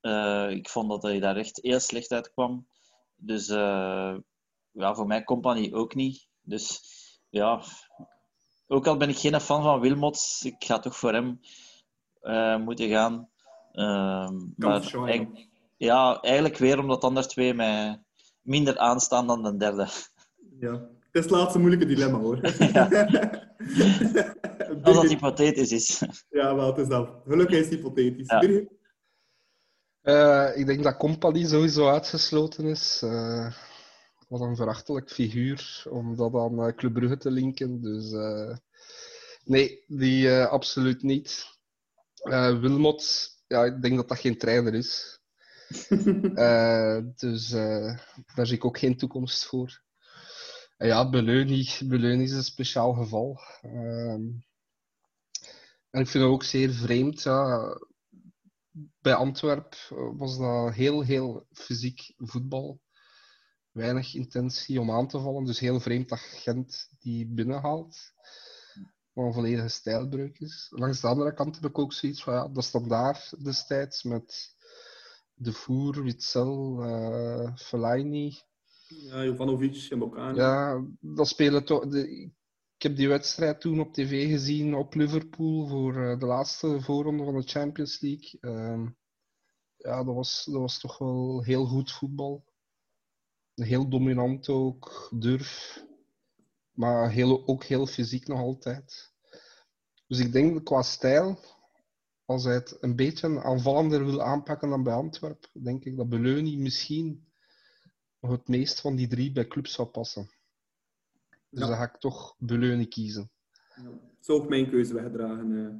[0.00, 2.66] eh, ik vond dat hij daar echt heel slecht uitkwam.
[3.16, 4.16] Dus eh,
[4.70, 6.28] ja, voor mij Company ook niet.
[6.42, 6.80] Dus
[7.28, 7.62] ja,
[8.66, 11.40] ook al ben ik geen fan van Wilmots, ik ga toch voor hem
[12.64, 13.28] moeten gaan.
[13.72, 18.02] Ehm, maar eigenlijk- ja, eigenlijk weer omdat de andere twee mij
[18.42, 19.88] minder aanstaan dan de derde.
[20.60, 20.88] Ja.
[21.16, 22.40] Het is het laatste moeilijke dilemma, hoor.
[24.82, 26.02] Als dat hypothetisch is.
[26.28, 27.10] Ja, wel, het is dat.
[27.26, 28.28] Gelukkig is het hypothetisch.
[28.28, 28.64] Ja.
[30.00, 33.00] Eh, ik denk dat Company sowieso uitgesloten is.
[33.02, 33.52] Eh,
[34.28, 37.80] wat een verachtelijk figuur om dat aan eh, Club Brugge te linken.
[37.80, 38.56] Dus eh,
[39.44, 41.46] nee, die eh, absoluut niet.
[42.14, 45.20] Eh Wilmot, ja, ik denk dat dat geen trainer is.
[46.34, 47.98] Eh, dus eh,
[48.34, 49.84] daar zie ik ook geen toekomst voor.
[50.78, 53.40] Ja, Beleuni, Beleuni is een speciaal geval.
[53.62, 54.22] Ehm,
[55.90, 57.22] en ik vind het ook zeer vreemd.
[57.22, 57.78] Ja,
[59.00, 62.80] bij Antwerpen was dat heel, heel fysiek voetbal.
[63.70, 65.44] Weinig intentie om aan te vallen.
[65.44, 67.96] Dus heel vreemd dat Gent die binnenhaalt.
[69.12, 70.66] Wat een volledige stijlbreuk is.
[70.70, 74.54] Langs de andere kant heb ik ook zoiets van ja, de standaard destijds met
[75.34, 78.38] De Voer, Witzel, eh Fellaini.
[78.88, 80.36] Ja, Jovanovic en Bokani.
[80.36, 81.86] Ja, dat spelen toch.
[81.88, 82.30] De,
[82.76, 87.24] ik heb die wedstrijd toen op tv gezien op Liverpool voor eh, de laatste voorronde
[87.24, 88.40] van de Champions League.
[88.40, 88.86] Ehm,
[89.76, 92.44] ja, dat was, dat was toch wel heel goed voetbal.
[93.54, 95.84] Heel dominant ook, durf.
[96.72, 99.14] Maar heel, ook heel fysiek nog altijd.
[100.06, 101.38] Dus ik denk qua stijl,
[102.24, 106.58] als hij het een beetje aanvallender wil aanpakken dan bij Antwerpen, denk ik dat Beleuni
[106.58, 107.25] misschien
[108.28, 110.30] nog het meest van die drie bij club zou passen.
[111.50, 111.66] Dus Ja.
[111.66, 113.30] dan ga ik toch Beleuni kiezen.
[113.76, 113.82] Ja.
[114.20, 115.52] Zou ook mijn keuze wegdragen.
[115.58, 115.64] eh.
[115.64, 115.74] Het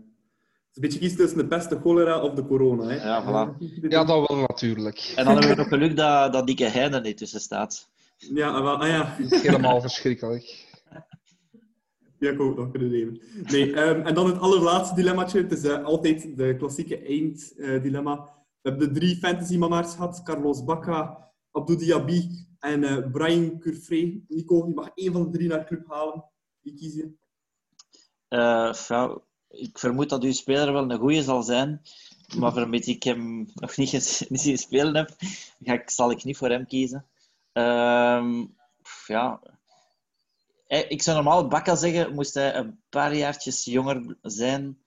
[0.70, 2.84] is een beetje kiezen tussen de peste cholera of de corona.
[2.86, 2.94] Hè.
[3.04, 3.58] Ja, voilà.
[3.88, 5.12] Ja, dat wel natuurlijk.
[5.16, 7.88] En dan hebben we nog geluk dat, dat dikke Heine er niet tussen staat.
[8.16, 9.16] Ja, ah, wel, ah, ja.
[9.22, 10.64] Dat is helemaal verschrikkelijk.
[12.18, 13.20] Ja, ik ook nog kunnen nemen.
[13.42, 15.42] Nee, ehm, en dan het allerlaatste dilemmaatje.
[15.42, 18.14] Het is eh, altijd de klassieke einddilemma.
[18.62, 20.22] We hebben de drie fantasy-mama's gehad.
[20.22, 21.25] Carlos Bacca,
[21.56, 24.22] Abdou Diaby en eh, Brian Curfrey.
[24.28, 26.24] Nico, je mag één van de drie naar club halen.
[26.60, 27.14] Wie kies je?
[28.28, 31.82] Ja, ik vermoed dat uw speler wel een goede zal zijn.
[32.38, 33.92] Maar vermits ik hem nog niet,
[34.28, 35.14] niet zien spelen heb,
[35.62, 37.06] ga ik, zal ik niet voor hem kiezen.
[37.52, 38.44] Uh,
[39.06, 39.40] ja.
[40.66, 44.78] Eh, ik zou normaal Bakka zeggen, moest hij een paar jaartjes jonger zijn.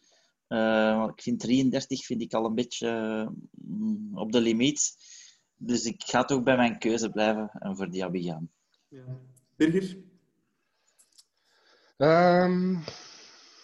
[1.15, 4.95] Ik vind 33 vind ik al een beetje uh, op de limiet.
[5.61, 8.51] Dus ik ga toch bij mijn keuze blijven en voor Diaby gaan.
[8.87, 9.03] Ja.
[9.55, 9.97] Birger?
[11.97, 12.83] Um,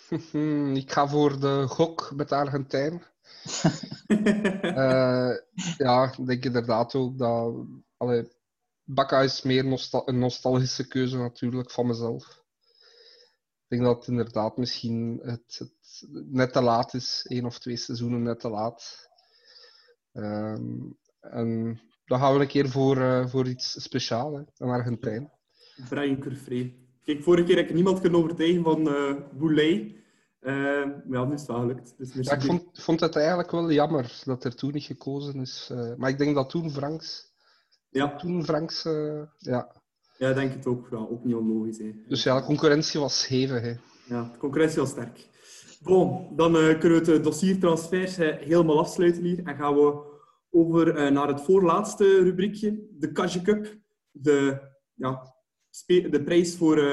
[0.82, 3.04] ik ga voor de gok met de Argentijn.
[4.08, 5.32] uh,
[5.78, 7.56] ja, ik denk inderdaad ook dat...
[7.98, 8.32] Allee,
[8.84, 12.44] Bakka is meer nostal een nostalgische keuze natuurlijk van mezelf.
[13.64, 17.26] Ik denk dat het inderdaad misschien het, het net te laat is.
[17.30, 19.10] één of twee seizoenen net te laat.
[20.14, 20.98] Um,
[21.32, 25.32] en dan gaan we een keer voor, uh, voor iets speciaals, een Argentijn.
[25.90, 26.76] Brian Curfrey.
[27.04, 29.96] Kijk, vorige keer heb ik niemand kunnen overtuigen van uh, Boulay.
[30.42, 31.94] Uh, ja, nu is het wel gelukt.
[31.98, 35.70] Dus ja, ik vond, vond, het eigenlijk wel jammer dat er toen niet gekozen is.
[35.72, 37.34] Uh, maar ik denk dat toen Franks...
[37.90, 38.16] Ja.
[38.16, 38.84] Toen Franks...
[39.38, 39.84] ja.
[40.18, 40.88] Ja, denk het ook.
[40.92, 41.78] Ja, ook niet onlogisch.
[41.78, 41.92] Hè.
[42.08, 43.62] Dus ja, de concurrentie was hevig.
[43.62, 43.74] Hè.
[44.08, 45.28] Ja, de concurrentie was sterk.
[45.82, 49.44] Bon, dan kunnen we het dossier transfers helemaal afsluiten hier.
[49.44, 50.15] En gaan we
[50.56, 52.88] over naar het voorlaatste rubriekje.
[52.92, 53.78] De Kage Cup.
[54.12, 55.36] De ja,
[55.86, 56.84] de prijs voor uh,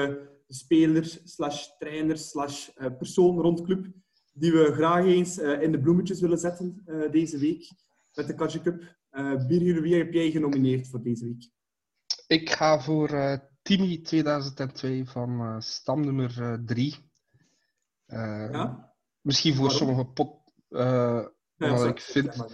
[0.47, 3.87] de speler, slash trainer, slash uh, persoon rond club,
[4.33, 7.71] die we graag eens uh, in de bloemetjes willen zetten deze week
[8.13, 9.01] met de Katje Cup.
[9.47, 11.49] Birger, wie heb jij genomineerd voor deze week?
[12.27, 16.95] Ik ga voor Timmy 2002 van stamnummer 3.
[18.05, 18.93] ja?
[19.21, 19.87] Misschien voor Waarom?
[19.87, 20.41] sommige pot...
[20.67, 22.45] Ja, ik vind...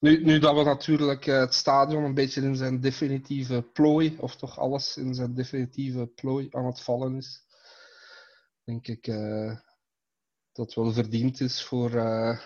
[0.00, 4.36] Nu, nu dat we natuurlijk eh, het stadion een beetje in zijn definitieve plooi, of
[4.36, 7.44] toch alles in zijn definitieve plooi aan het vallen is,
[8.64, 9.56] denk ik uh,
[10.52, 12.38] dat wel verdiend is voor uh,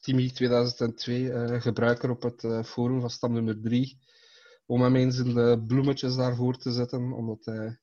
[0.00, 3.98] Timmy 2002, gebruiker op het forum van stam nummer 3,
[4.66, 7.78] om hem eens in de bloemetjes daarvoor te zetten, omdat hij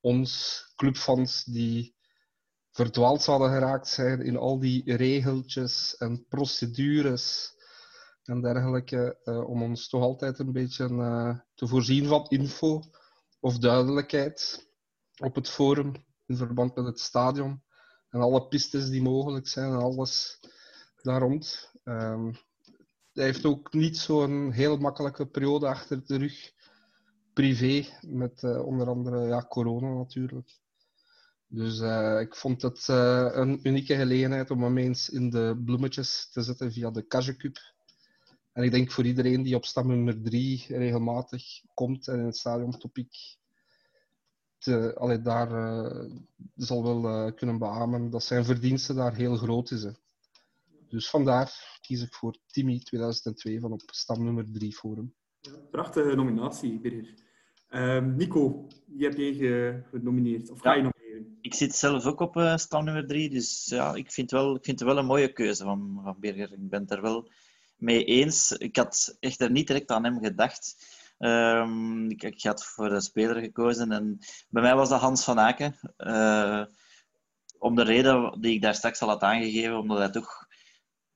[0.00, 1.96] ons clubfans die
[2.70, 7.55] verdwaald zouden geraakt zijn in al die regeltjes en procedures
[8.26, 12.82] en dergelijke, uh, om ons toch altijd een beetje uh, te voorzien van info
[13.40, 14.68] of duidelijkheid
[15.16, 15.92] op het forum
[16.26, 17.62] in verband met het stadion
[18.08, 20.40] en alle pistes die mogelijk zijn en alles
[21.02, 21.72] daar rond.
[21.84, 22.36] Um,
[23.12, 26.52] hij heeft ook niet zo'n heel makkelijke periode achter de rug,
[27.32, 30.58] privé, met uh, onder andere ja, corona natuurlijk.
[31.46, 31.80] Dus
[32.20, 36.90] ik vond het een unieke gelegenheid om hem eens in de bloemetjes te zetten via
[36.90, 37.58] de Kage Cup
[38.56, 41.42] en ik denk voor iedereen die op stam nummer 3 regelmatig
[41.74, 43.36] komt en in het stadion topic
[44.58, 46.10] te, allee, daar uh,
[46.54, 49.82] zal wel uh, kunnen beamen dat zijn verdienste daar heel groot is.
[49.82, 49.90] Hè.
[50.88, 55.14] Dus vandaar kies ik voor Timmy 2002 van op stam nummer 3 forum.
[55.70, 57.14] Prachtige nominatie, Birger.
[57.70, 60.50] Uh, Nico, wie heb jij genomineerd?
[60.50, 61.38] Of ga je nomineren?
[61.40, 64.64] Ik zit zelf ook op uh, stam nummer 3, dus ja, ik vind, wel, ik
[64.64, 66.52] vind het wel een mooie keuze van, van Birger.
[66.52, 67.28] Ik ben er wel
[67.76, 68.52] mee eens.
[68.52, 70.94] Ik had echt er niet direct aan hem gedacht.
[71.18, 74.18] Um, ik, ik, had voor de speler gekozen en
[74.48, 75.76] bij mij was dat Hans van Aken.
[75.98, 76.64] Uh,
[77.58, 80.46] om de reden die ik daar straks al had aangegeven, omdat hij toch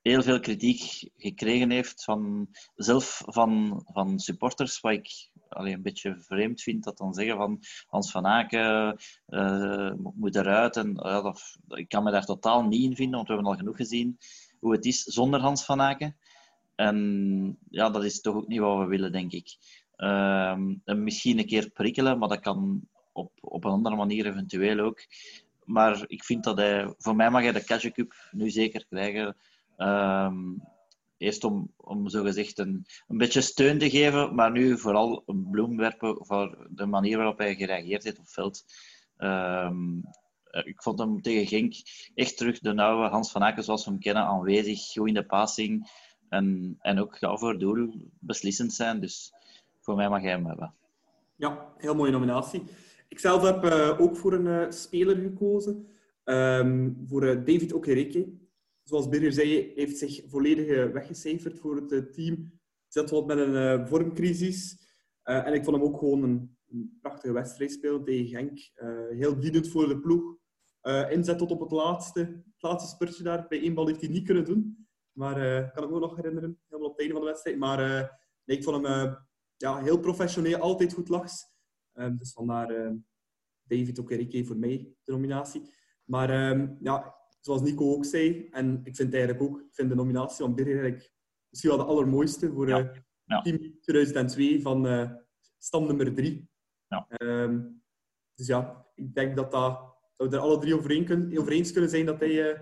[0.03, 6.17] heel veel kritiek gekregen heeft, van, zelf van, van supporters, wat ik alleen een beetje
[6.21, 8.99] vreemd vind, dat dan zeggen van Hans van Aken
[9.29, 10.77] uh, moet eruit.
[10.77, 10.89] En,
[11.69, 14.19] ik kan me daar totaal niet in vinden, want we hebben al genoeg gezien
[14.59, 16.17] hoe het is zonder Hans van Aken.
[16.81, 19.57] En ja, dat is toch ook niet wat we willen, denk ik.
[19.97, 24.79] Ehm, en misschien een keer prikkelen, maar dat kan op, op een andere manier eventueel
[24.79, 25.01] ook.
[25.65, 29.37] Maar ik vind dat hij, voor mij mag hij de Cash Cup nu zeker krijgen.
[29.77, 30.63] Um,
[31.17, 35.77] eerst om, om zogezegd een, een beetje steun te geven, maar nu vooral een bloem
[35.77, 38.65] werpen voor de manier waarop hij gereageerd heeft op veld.
[39.19, 40.03] Um,
[40.51, 41.75] ik vond hem tegen Genk
[42.15, 45.27] echt terug de oude Hans van Aken zoals we hem kennen, aanwezig, goed in de
[45.27, 45.89] passing.
[46.31, 49.01] En, en ook ja, voor doel beslissend zijn.
[49.01, 49.33] Dus
[49.81, 50.75] voor mij mag hij hem hebben.
[51.37, 52.63] Ja, heel mooie nominatie.
[53.09, 55.87] Ik zelf heb uh, ook voor een uh, speler gekozen.
[56.25, 58.33] Um, voor uh, David Okereke.
[58.83, 62.53] Zoals Birger zei, heeft zich volledig weggecijferd voor het team.
[62.89, 64.89] Zit wat met een vormcrisis.
[65.23, 68.71] en ik vond hem ook gewoon een, een prachtige wedstrijd spelen tegen Genk.
[69.19, 70.37] heel dienend voor de ploeg.
[71.11, 73.47] inzet tot op het laatste, het laatste spurtje daar.
[73.49, 74.80] Bij één bal heeft hij niet kunnen doen.
[75.21, 77.59] Maar uh, kan ik me nog herinneren, helemaal op het einde van de wedstrijd.
[77.59, 78.09] Maar uh,
[78.45, 79.15] nee, ik vond hem uh,
[79.57, 81.47] ja, heel professioneel, altijd goed lachs.
[81.95, 82.93] Um, dus vandaar
[83.63, 85.63] David Okereke voor mij de nominatie.
[86.05, 89.95] Maar ehm, ja, zoals Nico ook zei, en ik vind eigenlijk ook, ik vind de
[89.95, 91.13] nominatie van Birger eigenlijk
[91.49, 92.79] misschien wel de allermooiste voor Ja.
[92.79, 93.41] eh, Ja.
[93.41, 95.11] team 2002 van eh
[95.59, 96.49] stam nummer 3.
[96.87, 97.07] Ja.
[98.35, 101.91] dus ja, ik denk dat, dat, dat we er alle drie over, een kunnen, kunnen
[101.91, 102.61] zijn dat hij eh,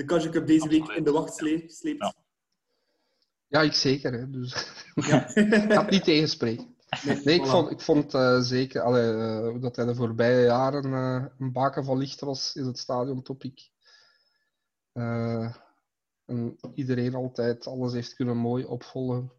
[0.00, 1.80] de Kaja Cup deze week in de wacht sleept.
[1.82, 2.14] Ja.
[3.46, 4.12] Ja, ik zeker.
[4.12, 4.52] Hè, dus
[4.94, 5.34] Ja.
[5.36, 6.74] ik ga het niet tegenspreken.
[7.04, 7.48] Nee, ik voilà.
[7.50, 11.84] vond, ik vond eh, zeker allee, eh, dat hij de voorbije jaren eh, een baken
[11.84, 13.70] van licht was in het stadion topic.
[14.92, 15.54] Eh,
[16.26, 19.32] en iedereen altijd alles heeft kunnen mooi opvolgen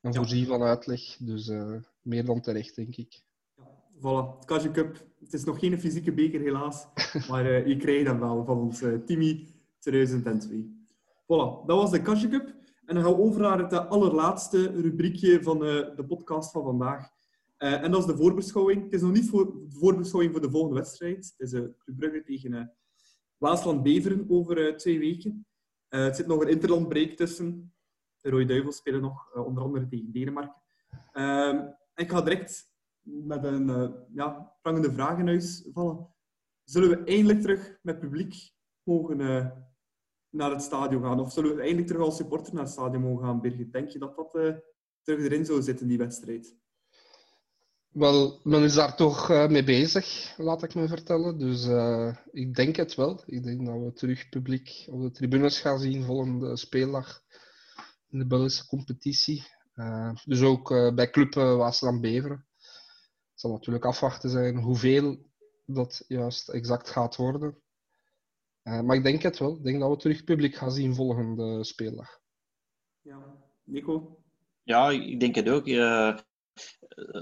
[0.00, 0.18] en Ja.
[0.18, 1.16] voorzien van uitleg.
[1.18, 3.20] Dus eh, meer dan terecht, denk ik.
[3.96, 5.04] Voilà, Kaja Cup.
[5.20, 6.86] Het is nog geen fysieke beker, helaas.
[7.28, 9.46] Maar eh, je krijgt hem wel van ons Timmy
[9.86, 10.84] 2002.
[11.22, 12.54] Voilà, dat was de Kaja Cup.
[12.86, 16.62] En dan gaan we over naar het eh, allerlaatste rubriekje van eh, de podcast van
[16.62, 17.08] vandaag.
[17.56, 18.82] Eh, en dat is de voorbeschouwing.
[18.82, 21.34] Het is nog niet voor, de voorbeschouwing voor de volgende wedstrijd.
[21.36, 22.76] Het is uh, Club Brugge tegen
[23.36, 25.46] Waasland-Beveren over twee weken.
[25.88, 27.74] Het zit nog een interlandbreek tussen.
[28.20, 30.62] De Rode Duivels spelen nog, onder andere tegen Denemarken.
[31.12, 32.70] Ehm, ik ga direct
[33.02, 36.08] met een ja, prangende vraag in huis vallen.
[36.64, 39.18] Zullen we eindelijk terug met publiek mogen
[40.36, 41.20] naar het stadion gaan?
[41.20, 43.72] Of zullen we eindelijk terug als supporter naar het stadion mogen gaan, Birgit?
[43.72, 44.54] Denk je dat dat eh,
[45.02, 46.56] terug erin zou zitten, die wedstrijd?
[47.88, 51.38] Wel, men is daar toch eh, mee bezig, laat ik me vertellen.
[51.38, 53.22] Dus eh, ik denk het wel.
[53.26, 57.20] Ik denk dat we terug publiek op de tribunes gaan zien volgende speeldag
[58.08, 59.54] in de Belgische competitie.
[60.24, 62.46] Dus ook bij Club uh, Waasland-Beveren.
[63.30, 65.18] Het zal natuurlijk afwachten zijn hoeveel
[65.66, 67.62] dat juist exact gaat worden.
[68.66, 69.56] Eh, maar ik denk het wel.
[69.56, 72.18] Ik denk dat we terug publiek gaan zien volgende speeldag.
[73.00, 73.36] Ja.
[73.64, 74.22] Nico?
[74.62, 75.66] Ja, ik denk het ook.
[75.66, 76.18] Uh,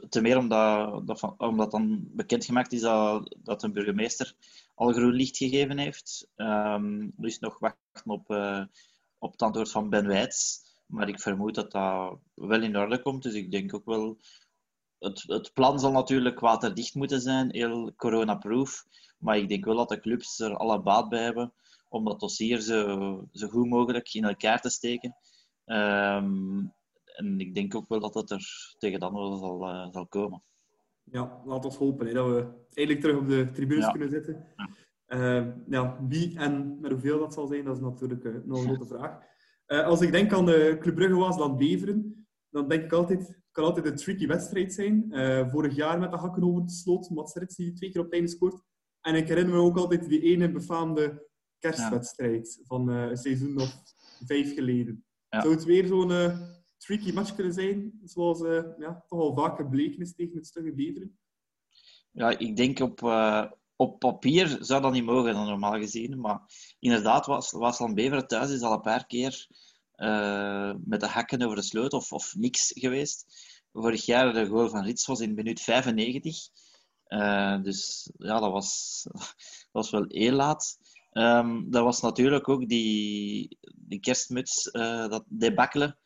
[0.08, 4.34] te meer omdat, dat omdat dan bekendgemaakt is dat, dat een burgemeester
[4.74, 6.30] al groen licht gegeven heeft.
[6.36, 8.64] Um, dus nog wachten op, uh,
[9.18, 10.62] op het antwoord van Ben Wijts.
[10.86, 13.22] Maar ik vermoed dat dat wel in orde komt.
[13.22, 14.18] Dus ik denk ook wel...
[15.04, 18.84] Het, het plan zal natuurlijk waterdicht moeten zijn, heel corona-proof.
[19.18, 21.52] Maar ik denk wel dat de clubs er alle baat bij hebben
[21.88, 25.16] om dat dossier zo, zo goed mogelijk in elkaar te steken.
[25.66, 26.72] Um,
[27.04, 30.42] en ik denk ook wel dat het er tegen dan wel zal, uh, zal komen.
[31.02, 33.90] Ja, laten we hopen hè, dat we eindelijk terug op de tribunes Ja.
[33.90, 34.46] kunnen zitten.
[35.08, 38.64] Uh, ja, wie en met hoeveel dat zal zijn, dat is natuurlijk uh, nog een
[38.64, 39.18] grote vraag.
[39.66, 43.42] Uh, als ik denk aan de Club Brugge was dan Beveren, dan denk ik altijd,
[43.54, 45.06] kan altijd een tricky wedstrijd zijn.
[45.10, 48.12] Uh, vorig jaar met de hakken over de sloot, Mats Rits die twee keer op
[48.12, 48.62] einde scoort.
[49.00, 51.28] En ik herinner me ook altijd die ene befaamde
[51.58, 52.64] kerstwedstrijd ja.
[52.66, 53.82] van uh, een seizoen of
[54.26, 55.04] vijf geleden.
[55.28, 55.40] Ja.
[55.40, 56.40] Zou het weer zo'n uh,
[56.76, 58.40] tricky match kunnen zijn, zoals
[58.78, 61.18] ja, toch al vaak gebleken is tegen het stugge Beveren?
[62.10, 63.02] Ja, ik denk op,
[63.76, 66.20] op papier zou dat niet mogen, dan normaal gezien.
[66.20, 66.40] Maar
[66.78, 69.46] inderdaad, was, Waasland Beveren thuis is al een paar keer
[69.96, 73.26] uh, met de hakken over de sloot of, of niks geweest.
[73.72, 76.36] Vorig jaar de goal van Rits was in minuut 95.
[77.08, 80.78] Uh, dus ja, dat was, dat was wel heel laat.
[81.12, 85.98] Um, dat was natuurlijk ook die, die kerstmuts, uh, dat debakkelen.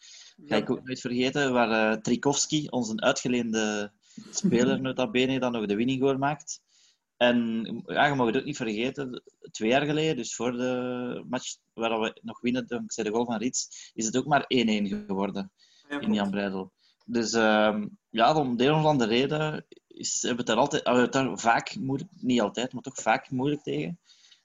[0.45, 3.93] Ga ik ook nooit vergeten, waar Trikowski, onze uitgeleende
[4.31, 6.61] speler, nota bene, dan nog de winning goal maakt.
[7.19, 11.57] En ja, je mag het ook niet vergeten, twee jaar geleden, dus voor de match
[11.75, 15.53] waar we nog winnen dankzij de goal van Rits, is het ook maar 1-1 geworden
[15.89, 16.73] Ja, in Jan Breidel.
[17.07, 20.85] Dus uh, ja, om de een of andere reden is, hebben we het daar altijd,
[20.85, 23.99] hebben het daar vaak moeilijk, niet altijd, maar toch vaak moeilijk tegen.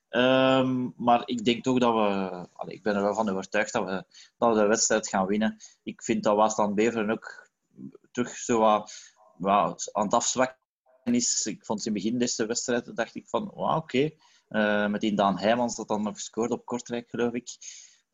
[0.09, 3.85] Um, maar ik denk toch dat we, allee, ik ben er wel van overtuigd dat
[3.85, 4.05] we,
[4.37, 5.57] dat we de wedstrijd gaan winnen.
[5.83, 7.49] Ik vind dat Waasland Beveren ook
[8.11, 10.62] terug zo wat, wat aan het afzwakken
[11.03, 11.45] is.
[11.45, 13.77] Ik vond in het begin deze wedstrijd, dacht ik van, wow, oké.
[13.77, 14.17] Okay.
[14.49, 17.49] Uh, met die Daan Heijmans dat dan nog gescoord op Kortrijk, geloof ik.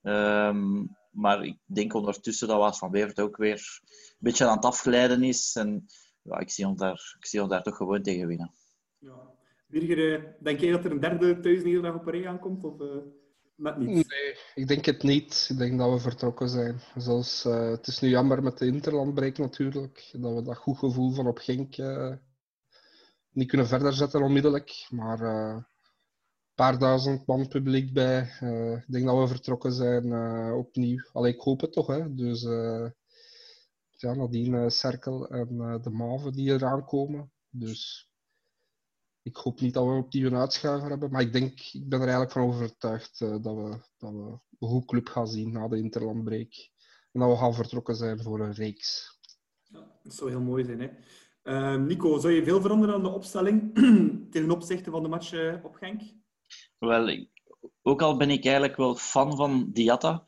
[0.01, 5.23] Um, maar ik denk ondertussen dat Waasland Beveren ook weer een beetje aan het afglijden
[5.23, 5.55] is.
[5.55, 5.85] En
[6.21, 8.51] ja, ik, zie ons daar, ik zie ons daar toch gewoon tegen winnen.
[8.97, 9.37] Ja.
[9.67, 12.63] Birger, denk jij dat er een derde thuisnederlaag op een rij aankomt?
[12.63, 12.95] Of uh,
[13.55, 13.87] net niet?
[13.87, 15.47] Nee, ik denk het niet.
[15.51, 16.79] Ik denk dat we vertrokken zijn.
[16.95, 20.09] Zoals, uh, het is nu jammer met de interlandbreek natuurlijk.
[20.11, 22.13] Dat we dat goed gevoel van op Genk uh,
[23.39, 24.87] niet kunnen verder zetten onmiddellijk.
[24.89, 25.65] Maar een
[26.55, 28.21] paar duizend man publiek bij.
[28.85, 30.13] ik denk dat we vertrokken zijn
[30.53, 31.09] opnieuw.
[31.13, 31.87] Allee, ik hoop het toch.
[31.87, 32.13] Hè?
[32.15, 32.41] Dus
[33.89, 37.31] ja, nadien Cerkel en de Maven die eraan komen.
[37.49, 38.09] Dus
[39.21, 42.07] ik hoop niet dat we opnieuw een uitschuiver hebben, maar ik denk, ik ben er
[42.07, 46.69] eigenlijk van overtuigd dat, we, dat we een goed club gaan zien na de interlandbreak.
[47.11, 49.19] En dat we gaan vertrokken zijn voor een reeks.
[49.63, 50.79] Ja, dat zou heel mooi zijn.
[50.79, 50.89] Hè?
[51.49, 53.73] Uh, Nico, zou je veel veranderen aan de opstelling
[54.31, 56.01] ten opzichte van de match uh, op Genk?
[56.79, 57.25] Wel,
[57.81, 60.23] ook al ben ik eigenlijk wel fan van Diatta,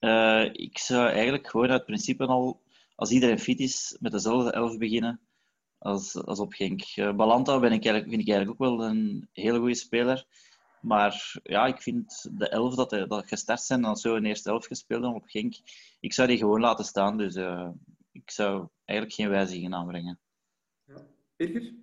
[0.00, 2.62] eh, ik zou eigenlijk gewoon uit principe al,
[2.94, 5.20] als iedereen fit is, met dezelfde elf beginnen
[5.78, 6.82] als, als op Genk.
[6.82, 10.26] Eh, Balanta ben ik eigenlijk, vind ik eigenlijk ook wel een hele goede speler.
[10.80, 14.66] Maar ja, ik vind de elf dat, dat gestart zijn, dan zo een eerste elf
[14.66, 15.54] gespeeld op Genk,
[16.00, 17.16] ik zou die gewoon laten staan.
[17.16, 17.68] Dus eh,
[18.12, 20.18] ik zou eigenlijk geen wijzigingen aanbrengen.
[20.90, 21.06] Ja.
[21.36, 21.74] Birger?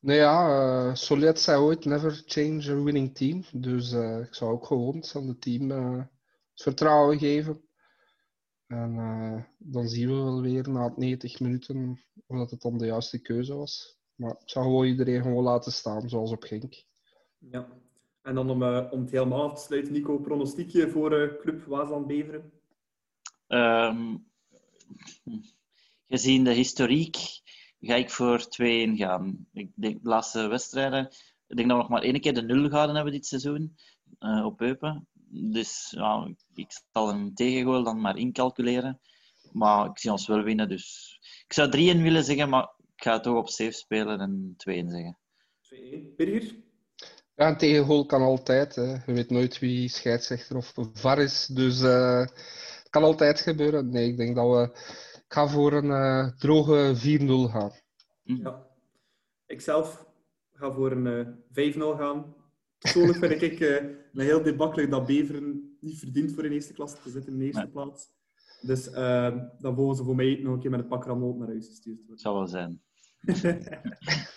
[0.00, 0.48] Nou ja,
[0.88, 3.44] eh Solet zei ooit never change a winning team.
[3.52, 5.98] Dus eh, ik zou ook gewoon hetzelfde team eh,
[6.52, 7.68] het vertrouwen geven.
[8.66, 12.78] En eh, dan zien we wel weer na het 90 minuten of dat het dan
[12.78, 13.98] de juiste keuze was.
[14.14, 16.84] Maar ik zou gewoon iedereen gewoon laten staan, zoals op Genk.
[17.38, 17.68] Ja.
[18.22, 21.64] En dan om, eh, om het helemaal af te sluiten, Nico, pronostiekje voor eh, Club
[21.64, 22.52] Waasland Beveren?
[23.46, 24.16] Ehm,
[26.08, 27.16] gezien de historiek
[27.80, 28.44] ga ik voor 2-1
[28.94, 29.46] gaan.
[29.52, 31.08] Ik denk de laatste wedstrijden.
[31.46, 33.76] Ik denk dat we nog maar één keer de nul gehouden hebben dit seizoen
[34.18, 35.08] eh, op Eupen.
[35.30, 39.00] Dus ja, ik zal een tegengoal dan maar incalculeren.
[39.52, 40.68] Maar ik zie ons wel winnen.
[40.68, 41.70] Dus ik zou 3-1
[42.02, 42.62] willen zeggen, maar
[42.96, 45.18] ik ga toch op safe spelen en 2-1 zeggen.
[46.12, 46.14] 2-1.
[46.16, 46.56] Birger?
[47.34, 48.74] Ja, een tegengoal kan altijd.
[48.74, 48.92] Hè.
[48.92, 51.46] Je weet nooit wie scheidsrechter of VAR is.
[51.46, 53.90] Dus eh, het kan altijd gebeuren.
[53.90, 54.78] Nee, ik denk dat we...
[55.28, 57.70] Ik ga voor een eh, droge 4-0 gaan.
[58.22, 58.66] Ja.
[59.46, 60.06] Ik zelf
[60.52, 61.06] ga voor een
[61.52, 62.34] eh 5-0 gaan.
[62.78, 63.74] Persoonlijk vind ik eh,
[64.12, 67.44] een heel debakkelijk dat Beveren niet verdient voor in eerste klasse te zitten in de
[67.44, 67.70] eerste Nee.
[67.70, 68.10] plaats.
[68.60, 68.84] Dus
[69.58, 71.96] dan mogen ze voor mij nog een keer met een pak ramel naar huis gestuurd
[71.96, 72.12] worden.
[72.14, 72.82] Het zal wel zijn.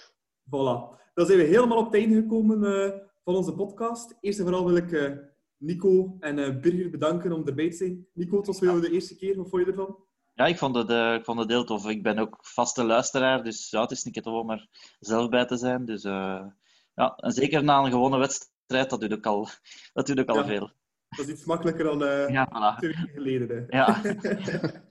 [0.52, 1.00] Voilà.
[1.14, 4.18] Dan zijn we helemaal op het einde gekomen eh, van onze podcast.
[4.20, 5.12] Eerst en vooral wil ik eh,
[5.58, 8.08] Nico en eh, Birger bedanken om erbij te zijn.
[8.14, 9.36] Nico, het was voor jou de eerste keer.
[9.36, 9.98] Wat vond je ervan?
[10.34, 11.88] Ja, ik vond het, eh, ik vond het heel tof.
[11.90, 14.68] Ik ben ook vaste luisteraar, dus ja, het is keer tof om er
[15.00, 15.86] zelf bij te zijn.
[15.86, 16.46] Dus eh,
[16.94, 19.48] ja, en zeker na een gewonnen wedstrijd, dat doet ook al,
[19.94, 20.46] dat doet ook al Ja.
[20.46, 20.72] veel.
[21.10, 22.78] Dat is iets makkelijker dan eh Ja, voilà.
[22.80, 23.66] twee weken geleden.
[23.68, 23.78] Hè.
[23.78, 24.02] Ja.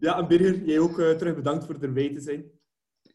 [0.00, 2.50] Ja, en Birger, jij ook eh, terug bedankt voor erbij te zijn.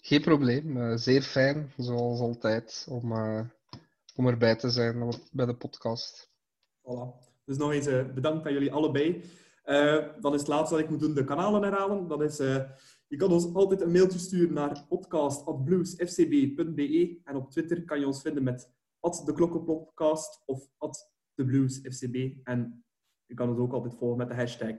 [0.01, 0.97] Geen probleem.
[0.97, 3.41] zeer fijn, zoals altijd, om, eh,
[4.15, 6.29] om erbij te zijn bij de podcast.
[6.81, 7.25] Voilà.
[7.45, 9.23] Dus nog eens eh, bedankt aan jullie allebei.
[9.67, 12.07] Eh, dan is het laatste wat ik moet doen, de kanalen herhalen.
[12.07, 12.63] Dat is, eh,
[13.07, 18.21] je kan ons altijd een mailtje sturen naar podcast.bluesfcb.be en op Twitter kan je ons
[18.21, 18.75] vinden met
[19.25, 20.69] @deklokkenpodcast of
[21.35, 22.35] @thebluesfcb.
[22.43, 22.85] En
[23.25, 24.75] je kan ons ook altijd volgen met de hashtag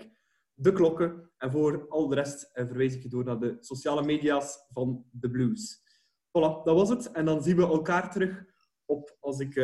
[0.55, 1.31] de klokken.
[1.37, 5.05] En voor al de rest eh, verwijs ik je door naar de sociale media's van
[5.11, 5.83] de Blues.
[6.29, 7.13] Voilà, dat was het.
[7.13, 8.45] En dan zien we elkaar terug
[8.85, 9.55] op, als ik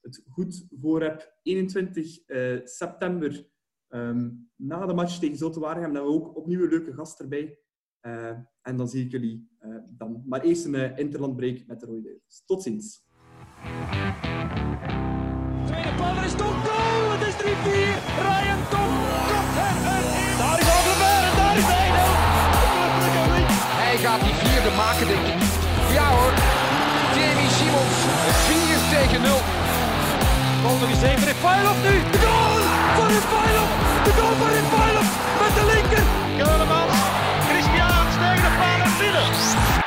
[0.00, 3.50] het goed voor heb, 21 eh, september.
[3.92, 7.58] Ehm, na de match tegen Zulte Waregem hebben we ook opnieuw een leuke gast erbij.
[8.00, 10.22] Eh, en dan zie ik jullie eh, dan.
[10.26, 12.42] Maar eerst een interlandbreak met de Rode Duivels.
[12.46, 13.04] Tot ziens.
[15.66, 17.10] Tweede paal, er is toch goal!
[17.14, 17.44] Het is 3-4.
[18.26, 18.92] Ryan Tom
[19.30, 19.74] komt er.
[20.40, 22.04] Daar is Algever en daar is Eino.
[23.84, 25.40] Hij gaat die vierde maken, denk ik.
[25.96, 26.32] Ja hoor.
[27.16, 27.98] Jamie Simons.
[28.48, 29.40] 4 tegen 0.
[30.62, 31.26] Bal nog eens even.
[31.32, 31.94] Refailov nu.
[32.14, 32.51] De goal
[32.96, 33.70] van Rafailov.
[34.04, 35.08] De goal voor in pijlop
[35.42, 36.04] met de linker.
[36.42, 36.88] Helemaal.
[37.48, 39.81] Christian, stijgende paal en binnen.